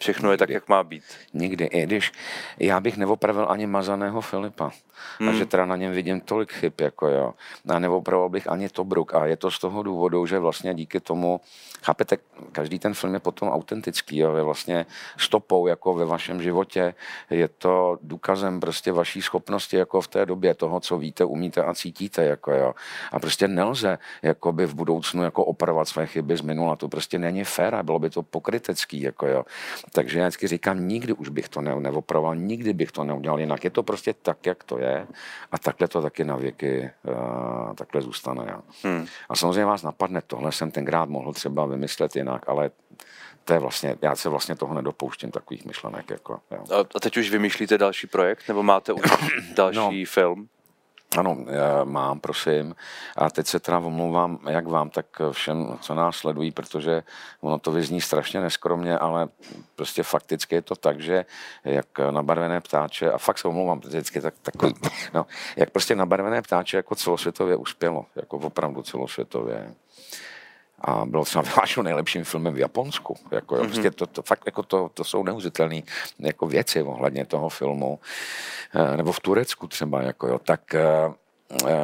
[0.00, 1.04] Všechno je tak, jak má být.
[1.34, 1.64] Nikdy.
[1.64, 2.12] I když
[2.58, 4.70] já bych neopravil ani mazaného Filipa.
[5.18, 5.28] Hmm.
[5.28, 7.34] A že teda na něm vidím tolik chyb, jako jo.
[7.68, 9.14] A neopravoval bych ani Tobruk.
[9.14, 11.40] A je to z toho důvodu, že vlastně díky tomu,
[11.82, 12.18] chápete,
[12.52, 14.36] každý ten film je potom autentický, jo.
[14.36, 14.86] Je vlastně
[15.16, 16.94] stopou, jako ve vašem životě.
[17.30, 21.74] Je to důkazem prostě vaší schopnosti, jako v té době toho, co víte, umíte a
[21.74, 22.74] cítíte, jako jo.
[23.12, 26.76] A prostě nelze, jako by v budoucnu, jako opravovat své chyby z minula.
[26.76, 29.44] To prostě není fér a bylo by to pokrytecký, jako jo.
[29.92, 33.64] Takže já vždycky říkám, nikdy už bych to ne, neopravoval, nikdy bych to neudělal jinak.
[33.64, 35.06] Je to prostě tak, jak to je
[35.52, 38.44] a takhle to taky na věky uh, takhle zůstane.
[38.46, 38.62] Já.
[38.82, 39.06] Hmm.
[39.28, 42.70] A samozřejmě vás napadne, tohle jsem tenkrát mohl třeba vymyslet jinak, ale
[43.44, 46.10] to je vlastně, já se vlastně toho nedopouštím, takových myšlenek.
[46.10, 46.84] Jako, jo.
[46.94, 49.02] A teď už vymýšlíte další projekt, nebo máte už
[49.54, 50.48] další no, film?
[51.16, 51.36] Ano,
[51.84, 52.74] mám, prosím.
[53.16, 57.02] A teď se teda omlouvám jak vám, tak všem, co nás sledují, protože
[57.40, 59.28] ono to vyzní strašně neskromně, ale
[59.76, 61.24] prostě fakticky je to tak, že
[61.64, 64.74] jak nabarvené ptáče, a fakt se omlouvám, vždycky tak, takový,
[65.14, 69.74] no, jak prostě nabarvené ptáče jako celosvětově uspělo, jako opravdu celosvětově
[70.80, 73.16] a bylo třeba vyhlášeno nejlepším filmem v Japonsku.
[73.30, 73.68] Jako, mm-hmm.
[73.68, 75.82] prostě to, to, fakt jako to, to jsou neuvěřitelné
[76.18, 77.98] jako věci ohledně toho filmu.
[78.74, 80.02] E, nebo v Turecku třeba.
[80.02, 81.12] Jako, jo, tak e,
[81.68, 81.76] e,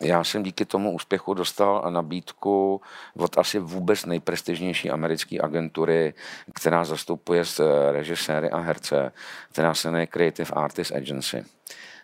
[0.00, 2.80] já jsem díky tomu úspěchu dostal nabídku
[3.16, 6.14] od asi vůbec nejprestižnější americké agentury,
[6.54, 7.44] která zastupuje
[7.90, 9.12] režiséry a herce,
[9.52, 11.44] která se jmenuje Creative Artist Agency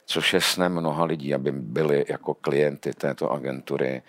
[0.08, 4.02] což je snem mnoha lidí, aby byli jako klienty této agentury.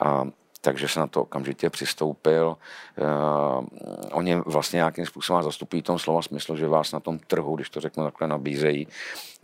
[0.00, 0.24] A
[0.60, 2.56] takže se na to okamžitě přistoupil.
[2.96, 3.64] Uh,
[4.12, 7.80] oni vlastně nějakým způsobem zastupují tom slova smyslu, že vás na tom trhu, když to
[7.80, 8.88] řeknu takhle, nabízejí.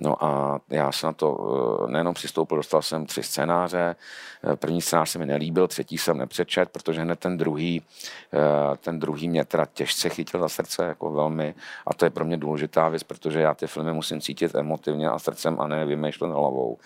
[0.03, 3.97] No a já jsem na to uh, nejenom přistoupil, dostal jsem tři scénáře.
[4.43, 7.83] Uh, první scénář se mi nelíbil, třetí jsem nepřečet, protože hned ten druhý,
[8.33, 11.55] uh, ten druhý mě teda těžce chytil za srdce, jako velmi.
[11.87, 15.19] A to je pro mě důležitá věc, protože já ty filmy musím cítit emotivně a
[15.19, 16.79] srdcem a ne vymýšlet hlavou.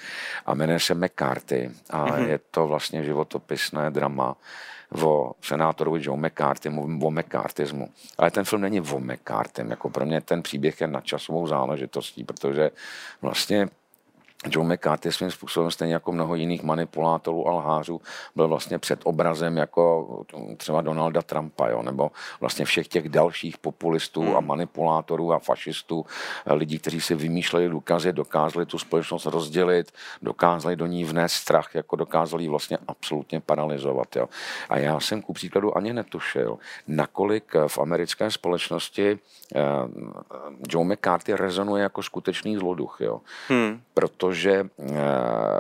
[0.47, 2.29] A jmenuje se McCarthy a mm-hmm.
[2.29, 4.37] je to vlastně životopisné drama
[5.03, 7.89] o senátorovi Joe McCarthy, mluvím o McCarthyismu.
[8.19, 12.71] Ale ten film není o McCarthy, jako pro mě ten příběh je nadčasovou záležitostí, protože
[13.23, 13.69] vlastně
[14.51, 18.01] Joe McCarthy svým způsobem, stejně jako mnoho jiných manipulátorů a lhářů,
[18.37, 20.07] byl vlastně před obrazem jako
[20.57, 24.37] třeba Donalda Trumpa, jo, nebo vlastně všech těch dalších populistů hmm.
[24.37, 26.07] a manipulátorů a fašistů,
[26.47, 31.97] lidí, kteří si vymýšleli důkazy, dokázali tu společnost rozdělit, dokázali do ní vnést strach, jako
[31.97, 34.17] dokázali ji vlastně absolutně paralizovat.
[34.17, 34.29] Jo.
[34.69, 39.19] A já jsem ku příkladu ani netušil, nakolik v americké společnosti
[39.55, 39.61] eh,
[40.69, 42.97] Joe McCarthy rezonuje jako skutečný zloduch.
[43.01, 43.21] Jo.
[43.49, 43.81] Hmm.
[43.95, 44.95] Protože protože eh,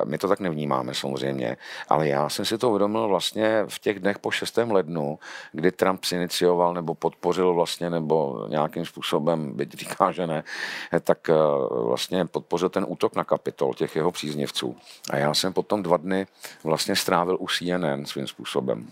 [0.05, 1.57] my to tak nevnímáme samozřejmě,
[1.89, 4.57] ale já jsem si to uvědomil vlastně v těch dnech po 6.
[4.57, 5.19] lednu,
[5.53, 10.45] kdy Trump inicioval nebo podpořil vlastně, nebo nějakým způsobem, byť říká, že ne,
[10.93, 11.35] eh, tak eh,
[11.71, 14.77] vlastně podpořil ten útok na kapitol těch jeho příznivců.
[15.11, 16.27] A já jsem potom dva dny
[16.65, 18.87] vlastně strávil u CNN svým způsobem.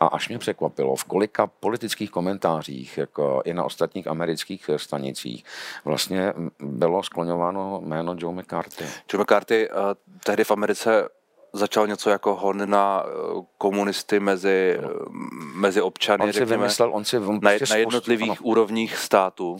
[0.00, 5.44] A až mě překvapilo, v kolika politických komentářích, jako i na ostatních amerických stanicích,
[5.84, 8.84] vlastně bylo skloňováno jméno Joe McCarthy.
[9.12, 9.76] Joe McCarthy uh,
[10.24, 11.08] tehdy v Americe
[11.52, 14.88] začal něco jako hon na eh, komunisty mezi, no.
[15.54, 18.38] mezi občany, on si řekněme, vymyslel, on si, on na, prostě na jednotlivých ano.
[18.42, 19.56] úrovních států.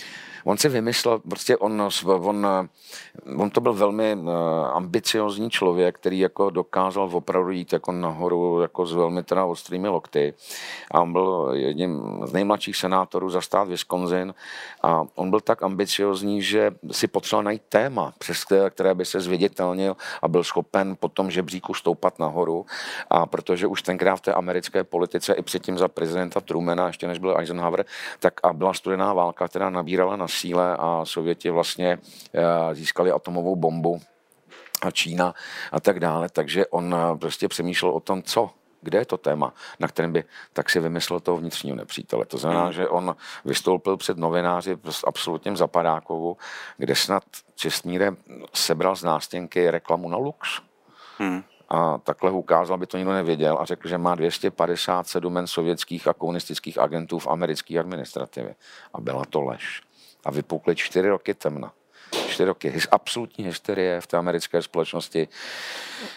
[0.47, 2.47] On si vymyslel, prostě on, on,
[3.37, 4.33] on to byl velmi eh,
[4.73, 10.35] ambiciozní člověk, který jako dokázal opravdu jít jako nahoru jako s velmi teda ostrými lokty.
[10.91, 14.35] A on byl jedním z nejmladších senátorů za stát Wisconsin
[14.83, 19.21] a on byl tak ambiciozní, že si potřeboval najít téma, přes které, které by se
[19.21, 22.67] zviditelnil a byl schopen po tom žebříku stoupat nahoru.
[23.11, 27.19] A protože už tenkrát v té americké politice i předtím za prezidenta Trumana, ještě než
[27.19, 27.85] byl Eisenhower,
[28.21, 31.99] tak a byla studená válka, která nabírala na síle a Sověti vlastně
[32.35, 34.01] eh, získali atomovou bombu
[34.83, 35.35] a Čína
[35.73, 36.29] a tak dále.
[36.29, 38.51] Takže on eh, prostě přemýšlel o tom, co
[38.83, 42.27] kde je to téma, na kterém by tak si vymyslel toho vnitřního nepřítele.
[42.27, 42.73] To znamená, hmm.
[42.73, 46.37] že on vystoupil před novináři s absolutním zapadákovu,
[46.77, 47.23] kde snad
[47.55, 48.13] čestmíre
[48.55, 50.63] sebral z nástěnky reklamu na Lux.
[51.19, 56.09] Hmm a takhle ukázal, aby to nikdo nevěděl a řekl, že má 257 men sovětských
[56.09, 58.55] a komunistických agentů v americké administrativě.
[58.95, 59.83] A byla to lež.
[60.27, 61.73] A vypukly čtyři roky temna
[62.37, 65.29] čtyři roky absolutní hysterie v té americké společnosti.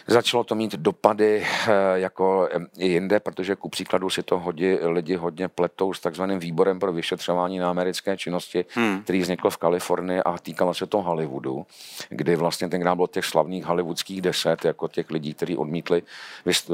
[0.06, 5.16] Začalo to mít dopady eh, jako i jinde, protože ku příkladu si to hodí, lidi
[5.16, 9.02] hodně pletou s takzvaným výborem pro vyšetřování na americké činnosti, hmm.
[9.02, 11.66] který vznikl v Kalifornii a týkalo se to Hollywoodu,
[12.08, 16.02] kdy vlastně tenkrát bylo těch slavných hollywoodských deset, jako těch lidí, kteří odmítli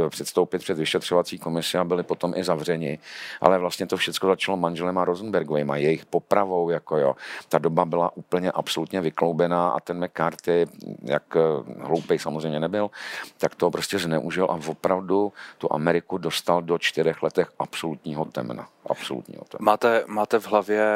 [0.08, 2.98] předstoupit před vyšetřovací komisi a byli potom i zavřeni.
[3.40, 7.16] Ale vlastně to všechno začalo manželem a Rosenbergovým a jejich popravou, jako jo.
[7.48, 10.66] Ta doba byla úplně absolutně vykloubená a ten McCarthy,
[11.02, 11.40] jak eh,
[11.80, 12.90] hloupej samozřejmě nebyl,
[13.38, 18.68] tak to prostě zneužil a opravdu tu Ameriku dostal do čtyřech letech absolutního temna.
[18.90, 19.58] absolutní hotel.
[19.60, 20.86] Máte, máte v hlavě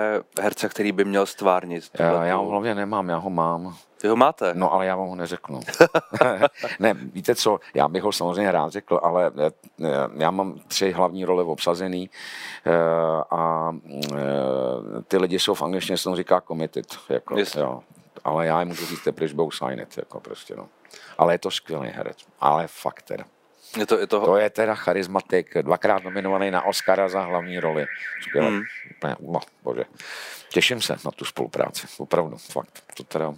[0.41, 1.85] herce, který by měl stvárnit?
[1.99, 3.77] Já, já ho v hlavě nemám, já ho mám.
[4.03, 4.55] Vy ho máte?
[4.55, 5.61] No, ale já vám ho neřeknu.
[6.79, 9.51] ne, víte co, já bych ho samozřejmě rád řekl, ale eh,
[10.17, 12.11] já mám tři hlavní role obsazený
[12.67, 12.73] eh,
[13.31, 13.73] a
[15.09, 16.87] ty lidi jsou v angličtině, se tomu říká committed.
[17.09, 17.83] Jako, jo.
[18.25, 20.69] Ale já jim můžu říct, teprve budou sign it, jako prostě, no.
[21.19, 23.25] Ale je to skvělý herec, ale fakt teda.
[23.79, 24.21] Je to, je to...
[24.21, 27.87] to je teda charismatik, dvakrát nominovaný na Oscara za hlavní roli.
[28.23, 28.49] Skvělé.
[28.49, 28.63] Hmm.
[29.21, 29.85] No, bože.
[30.49, 32.83] Těším se na tu spolupráci, opravdu, fakt.
[32.97, 33.35] To teda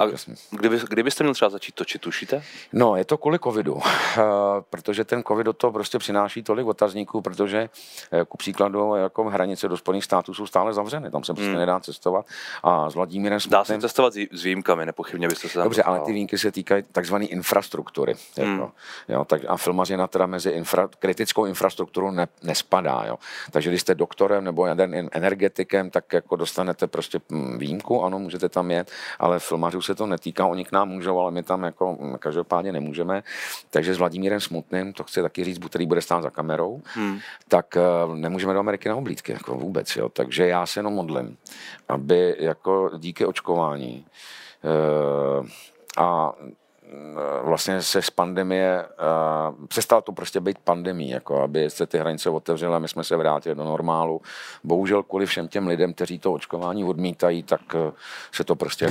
[0.00, 0.04] a
[0.50, 2.42] kdyby, kdybyste měl třeba začít točit, tušíte?
[2.72, 3.80] No, je to kvůli covidu,
[4.70, 7.68] protože ten covid do toho prostě přináší tolik otazníků, protože
[8.12, 11.58] eh, ku příkladu jako hranice do Spojených států jsou stále zavřeny, tam se prostě hmm.
[11.58, 12.26] nedá cestovat
[12.62, 13.58] a s Vladimírem Smutným...
[13.58, 16.82] Dá se cestovat s výjimkami, nepochybně byste se tam Dobře, ale ty výjimky se týkají
[16.92, 18.14] takzvané infrastruktury.
[18.36, 18.70] Jako, hmm.
[19.08, 23.04] jo, tak a filmařina teda mezi infra, kritickou infrastrukturu ne, nespadá.
[23.06, 23.18] Jo.
[23.50, 28.48] Takže když jste doktorem nebo jeden energetikem, tak jako dostanete prostě hm, výjimku, ano, můžete
[28.48, 31.98] tam jet, ale filmařů se to netýká, oni k nám můžou, ale my tam jako
[32.18, 33.22] každopádně nemůžeme.
[33.70, 37.18] Takže s Vladimírem Smutným, to chci taky říct, který bude stát za kamerou, hmm.
[37.48, 37.80] tak eh,
[38.14, 39.96] nemůžeme do Ameriky na oblídky, jako vůbec.
[39.96, 40.08] Jo.
[40.08, 41.36] Takže já se jenom modlím,
[41.88, 44.06] aby jako díky očkování
[44.64, 45.46] uh,
[45.98, 46.32] a
[47.42, 48.84] vlastně se z pandemie,
[49.58, 53.04] uh, přestalo to prostě být pandemí, jako aby se ty hranice otevřely a my jsme
[53.04, 54.22] se vrátili do normálu.
[54.64, 57.92] Bohužel kvůli všem těm lidem, kteří to očkování odmítají, tak uh,
[58.32, 58.90] se to prostě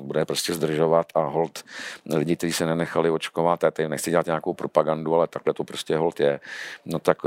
[0.00, 1.64] bude prostě zdržovat a hold
[2.14, 5.96] lidi, kteří se nenechali očkovat, já teď nechci dělat nějakou propagandu, ale takhle to prostě
[5.96, 6.40] hold je,
[6.84, 7.18] no tak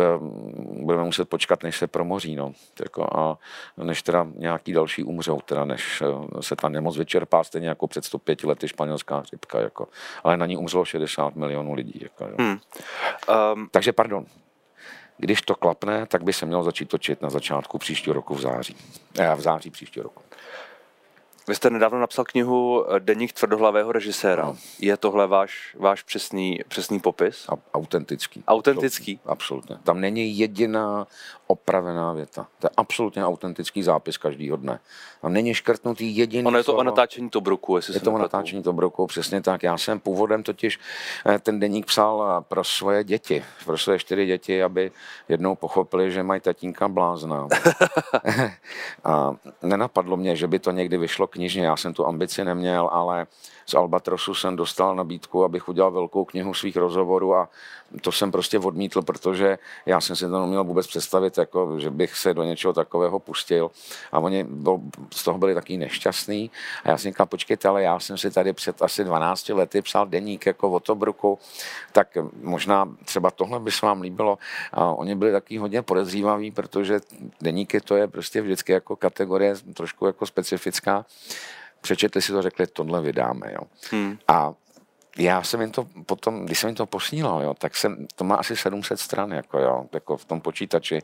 [0.59, 2.51] budeme muset počkat, než se promoří, no.
[2.79, 3.37] Jako a
[3.77, 6.03] než teda nějaký další umřou, teda než
[6.41, 9.87] se ta nemoc vyčerpá, stejně jako před 105 lety španělská chřipka, jako
[10.23, 11.99] ale na ní umřelo 60 milionů lidí.
[12.03, 12.35] Jako, jo.
[12.39, 12.57] Hmm.
[13.53, 14.25] Um, Takže pardon,
[15.17, 18.75] když to klapne, tak by se mělo začít točit na začátku příštího roku v září.
[19.19, 20.21] Eh, v září příštího roku.
[21.47, 24.45] Vy jste nedávno napsal knihu eh, Deník tvrdohlavého režiséra.
[24.45, 24.57] No.
[24.79, 27.49] Je tohle váš, váš přesný, přesný popis?
[27.49, 28.43] A, autentický.
[28.47, 29.19] Autentický?
[29.25, 29.77] Absolutně.
[29.83, 31.07] Tam není jediná
[31.47, 32.47] opravená věta.
[32.59, 34.79] To je absolutně autentický zápis každýho dne.
[35.21, 36.79] Tam není škrtnutý jediný Ono je to slovo.
[36.79, 39.63] o natáčení Tobruku, jestli Je to o natáčení Tobruku, přesně tak.
[39.63, 40.79] Já jsem původem totiž
[41.25, 44.91] eh, ten deník psal eh, pro svoje děti, pro svoje čtyři děti, aby
[45.29, 47.47] jednou pochopili, že mají tatínka blázna.
[49.03, 51.65] a nenapadlo mě, že by to někdy vyšlo knižně.
[51.65, 53.27] Já jsem tu ambici neměl, ale
[53.65, 57.49] z Albatrosu jsem dostal nabídku, abych udělal velkou knihu svých rozhovorů a
[58.01, 62.15] to jsem prostě odmítl, protože já jsem si to neměl vůbec představit, jako, že bych
[62.15, 63.71] se do něčeho takového pustil.
[64.11, 64.79] A oni byl,
[65.13, 66.51] z toho byli taky nešťastní.
[66.83, 70.05] A já jsem říkal, počkejte, ale já jsem si tady před asi 12 lety psal
[70.05, 71.39] deník jako o Tobruku,
[71.91, 74.37] tak možná třeba tohle by se vám líbilo.
[74.73, 76.99] A oni byli taky hodně podezřívaví, protože
[77.41, 81.05] deníky to je prostě vždycky jako kategorie trošku jako specifická
[81.85, 83.53] přečetli si to, řekli, tohle vydáme.
[83.53, 83.61] Jo.
[83.91, 84.17] Hmm.
[84.27, 84.53] A
[85.17, 88.35] já jsem jim to potom, když jsem jim to posílal, jo, tak jsem, to má
[88.35, 91.01] asi 700 stran, jako, jo, jako v tom počítači.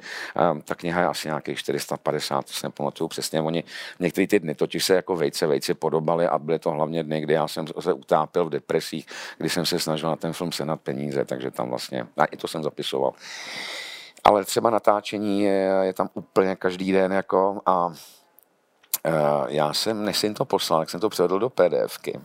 [0.52, 3.41] Um, ta kniha je asi nějakých 450, to si nepamatuju přesně.
[3.41, 3.63] Oni
[4.00, 7.34] některé ty dny totiž se jako vejce, vejce podobaly a byly to hlavně dny, kdy
[7.34, 9.06] já jsem se utápil v depresích,
[9.38, 12.48] kdy jsem se snažil na ten film senat peníze, takže tam vlastně, a i to
[12.48, 13.13] jsem zapisoval.
[14.24, 17.94] Ale třeba natáčení je, je tam úplně každý den, jako, a
[19.47, 22.19] já jsem, než jsem to poslal, tak jsem to převedl do PDFky.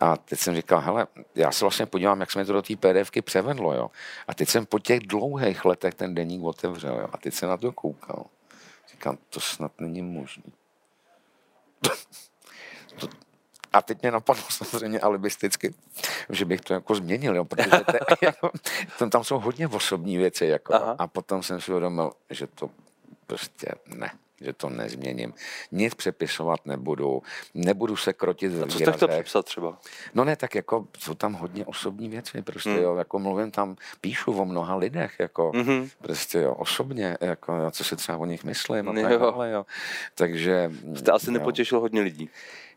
[0.00, 3.22] A teď jsem říkal, hele, já se vlastně podívám, jak jsme to do té PDFky
[3.22, 3.90] převedlo, jo.
[4.28, 7.08] A teď jsem po těch dlouhých letech ten deník otevřel, jo.
[7.12, 8.24] A teď jsem na to koukal.
[8.92, 10.42] Říkám, to snad není možné.
[12.98, 13.08] to,
[13.72, 15.74] a teď mě napadlo samozřejmě alibisticky,
[16.30, 18.50] že bych to jako změnil, jo, protože to, jako,
[18.98, 20.46] tam, tam jsou hodně osobní věci.
[20.46, 22.70] Jako, a potom jsem si uvědomil, že to
[23.26, 24.10] prostě ne
[24.42, 25.34] že to nezměním.
[25.72, 27.22] Nic přepisovat nebudu,
[27.54, 29.78] nebudu se krotit v Co jste chtěl přepsat třeba?
[30.14, 32.82] No ne, tak jako jsou tam hodně osobní věci, prostě hmm.
[32.82, 35.90] jo, jako mluvím tam, píšu o mnoha lidech, jako mm-hmm.
[36.02, 39.66] prostě jo, osobně, jako co si třeba o nich myslím a tak dále, jo.
[40.14, 40.70] Takže...
[40.94, 41.32] Jste asi jo.
[41.32, 42.30] nepotěšil hodně lidí.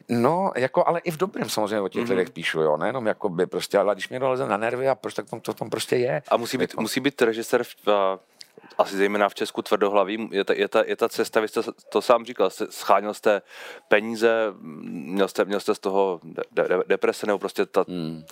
[0.10, 2.10] No, jako, ale i v dobrém samozřejmě o těch mm-hmm.
[2.10, 5.22] lidech píšu, jo, nejenom jako by prostě, ale když mě doleze na nervy a prostě
[5.22, 6.22] tak to, to tam prostě je.
[6.28, 7.88] A musí být, musí být režisér v,
[8.78, 12.02] asi zejména v Česku tvrdohlaví, je ta, je ta, je ta cesta, vy jste to
[12.02, 13.42] sám říkal, scháněl jste
[13.88, 18.24] peníze, měl jste, měl jste z toho de, de, deprese, nebo prostě ta, hmm.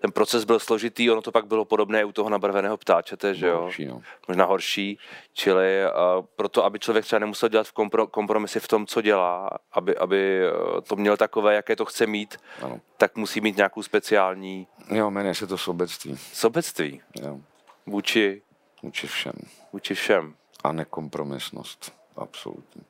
[0.00, 3.60] ten proces byl složitý, ono to pak bylo podobné u toho nabarveného ptáčete, že jo?
[3.60, 4.02] Horší, no.
[4.28, 4.98] Možná horší,
[5.32, 9.50] čili a proto, aby člověk třeba nemusel dělat v kompro, kompromisy v tom, co dělá,
[9.72, 12.80] aby, aby eh, to měl takové, jaké to chce mít, ano.
[12.96, 14.66] tak musí mít nějakou speciální...
[14.90, 16.16] Jo, jmenuje se to sobectví.
[16.32, 17.02] Sobectví?
[17.22, 17.38] Jo.
[17.86, 18.42] Vůči
[18.82, 19.32] Vůči všem.
[19.72, 20.34] Vůči všem.
[20.64, 21.92] a nekompromisnost.
[22.16, 22.82] Absolutně.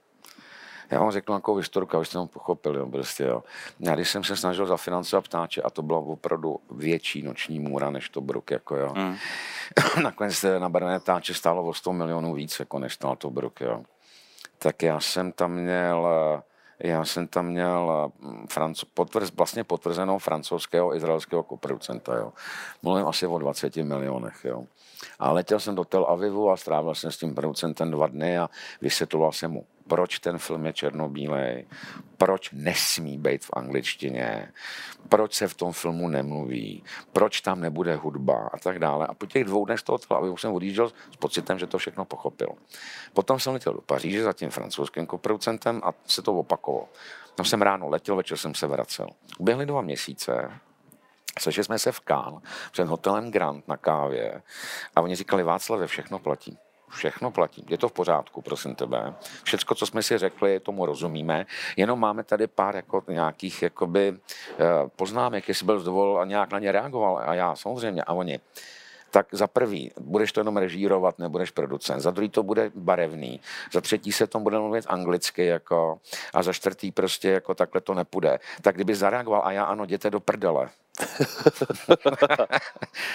[0.91, 2.78] Já vám řeknu takovou historku, abyste to pochopili.
[2.78, 3.43] Jo, prostě, jo.
[3.80, 8.09] Já když jsem se snažil zafinancovat ptáče, a to bylo opravdu větší noční můra než
[8.09, 8.95] to bruk, jako jo.
[8.97, 9.16] Mm.
[10.03, 13.82] Nakonec na barvené ptáče stálo o 100 milionů víc, jako než stál to bruk, jo.
[14.59, 16.09] Tak já jsem tam měl
[16.84, 18.12] já jsem tam měl
[18.49, 22.16] franco, potvrz, vlastně potvrzenou francouzského izraelského koproducenta.
[22.16, 22.32] Jo.
[22.82, 24.45] Mluvím asi o 20 milionech.
[24.45, 24.64] Jo.
[25.18, 28.51] A letěl jsem do Tel Avivu a strávil jsem s tím producentem dva dny a
[28.80, 31.66] vysvětloval jsem mu proč ten film je černobílej,
[32.16, 34.53] proč nesmí být v angličtině,
[35.09, 39.07] proč se v tom filmu nemluví, proč tam nebude hudba a tak dále.
[39.07, 42.05] A po těch dvou dnech z toho Tel jsem odjížděl s pocitem, že to všechno
[42.05, 42.48] pochopil.
[43.12, 46.88] Potom jsem letěl do Paříže za tím francouzským koproducentem a se to opakovalo.
[47.34, 49.07] Tam jsem ráno letěl, večer jsem se vracel.
[49.38, 50.51] Uběhly dva měsíce,
[51.39, 52.41] Sešli jsme se v Kán
[52.72, 54.43] před hotelem Grand na kávě
[54.97, 56.59] a oni říkali, Václav, všechno platí.
[56.91, 57.64] Všechno platí.
[57.68, 59.14] Je to v pořádku, prosím tebe.
[59.43, 61.47] Všecko, co jsme si řekli, tomu rozumíme.
[61.76, 64.64] Jenom máme tady pár jako nějakých jakoby, eh,
[64.97, 67.22] poznámek, jestli byl zdovol a nějak na ně reagoval.
[67.26, 68.03] A já samozřejmě.
[68.03, 68.41] A oni
[69.11, 72.00] tak za prvý, budeš to jenom režírovat, nebudeš producent.
[72.00, 73.40] Za druhý to bude barevný.
[73.72, 75.98] Za třetí se tom bude mluvit anglicky, jako,
[76.34, 78.38] a za čtvrtý prostě jako takhle to nepůjde.
[78.62, 80.68] Tak kdyby zareagoval a já ano, jděte do prdele.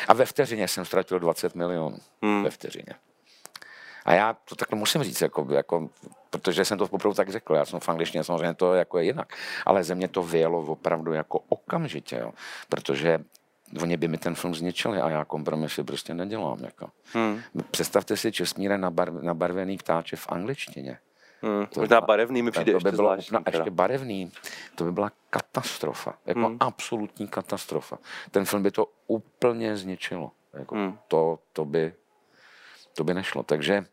[0.07, 1.97] a ve vteřině jsem ztratil 20 milionů.
[2.21, 2.43] Hmm.
[2.43, 2.95] Ve vteřině.
[4.05, 5.89] A já to takhle musím říct, jako, jako,
[6.29, 7.55] protože jsem to opravdu tak řekl.
[7.55, 9.33] Já jsem v angličtině samozřejmě to jako je jinak.
[9.65, 12.31] Ale ze mě to vyjelo opravdu jako okamžitě, jo.
[12.69, 13.19] protože
[13.81, 16.63] oni by mi ten film zničili a já kompromisy prostě nedělám.
[16.63, 16.89] Jako.
[17.13, 17.41] Hmm.
[17.53, 20.97] Možte si Česmíre nabarv, nabarvený ptáče v angličtině.
[21.41, 24.31] Hmm, to možná barevný mi přijde to by bylo, no, ještě barevný,
[24.75, 26.57] to by byla katastrofa, jako hmm.
[26.59, 27.97] absolutní katastrofa.
[28.31, 30.31] Ten film by to úplně zničilo.
[30.53, 30.97] Jako hmm.
[31.07, 31.93] to, to, by,
[32.93, 33.43] to by nešlo.
[33.43, 33.85] Takže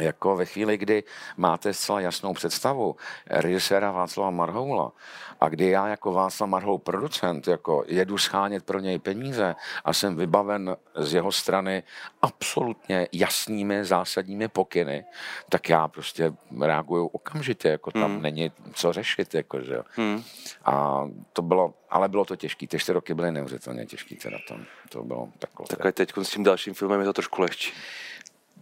[0.00, 1.04] jako ve chvíli, kdy
[1.36, 2.96] máte zcela jasnou představu
[3.30, 4.92] režiséra Václava Marhoula
[5.40, 10.16] a kdy já jako Václav Marhoul producent jako jedu schánět pro něj peníze a jsem
[10.16, 11.82] vybaven z jeho strany
[12.22, 15.04] absolutně jasnými zásadními pokyny,
[15.48, 18.22] tak já prostě reaguju okamžitě, jako tam hmm.
[18.22, 19.82] není co řešit, jako, že jo.
[19.88, 20.22] Hmm.
[20.64, 24.64] A to bylo, ale bylo to těžké, ty čtyři roky byly neuvěřitelně těžké teda tam,
[24.88, 25.66] to bylo takové.
[25.76, 27.72] Tak teď s tím dalším filmem je to trošku lehčí.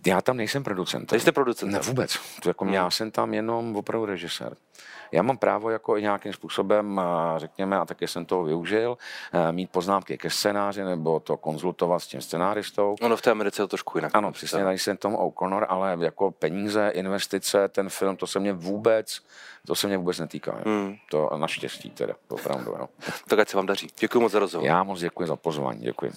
[0.07, 1.13] Já tam nejsem producent.
[1.13, 1.73] Nejste producent?
[1.73, 2.19] Ne, vůbec.
[2.43, 2.75] To jako hmm.
[2.75, 4.57] Já jsem tam jenom opravdu režisér.
[5.13, 7.01] Já mám právo jako i nějakým způsobem,
[7.37, 8.99] řekněme, a taky jsem toho využil,
[9.33, 12.97] eh, mít poznámky ke scénáři nebo to konzultovat s tím scénáristou.
[13.01, 14.15] Ono v té Americe je to trošku jinak.
[14.15, 18.53] Ano, přesně, tady jsem tomu O'Connor, ale jako peníze, investice, ten film, to se mě
[18.53, 19.21] vůbec,
[19.67, 20.59] to se mě vůbec netýká.
[20.67, 20.97] Hmm.
[21.11, 22.71] To naštěstí teda, opravdu.
[22.71, 22.89] Jo.
[23.29, 23.89] tak ať se vám daří.
[23.99, 24.67] Děkuji moc za rozhovor.
[24.67, 25.81] Já moc děkuji za pozvání.
[25.81, 26.13] Děkuji.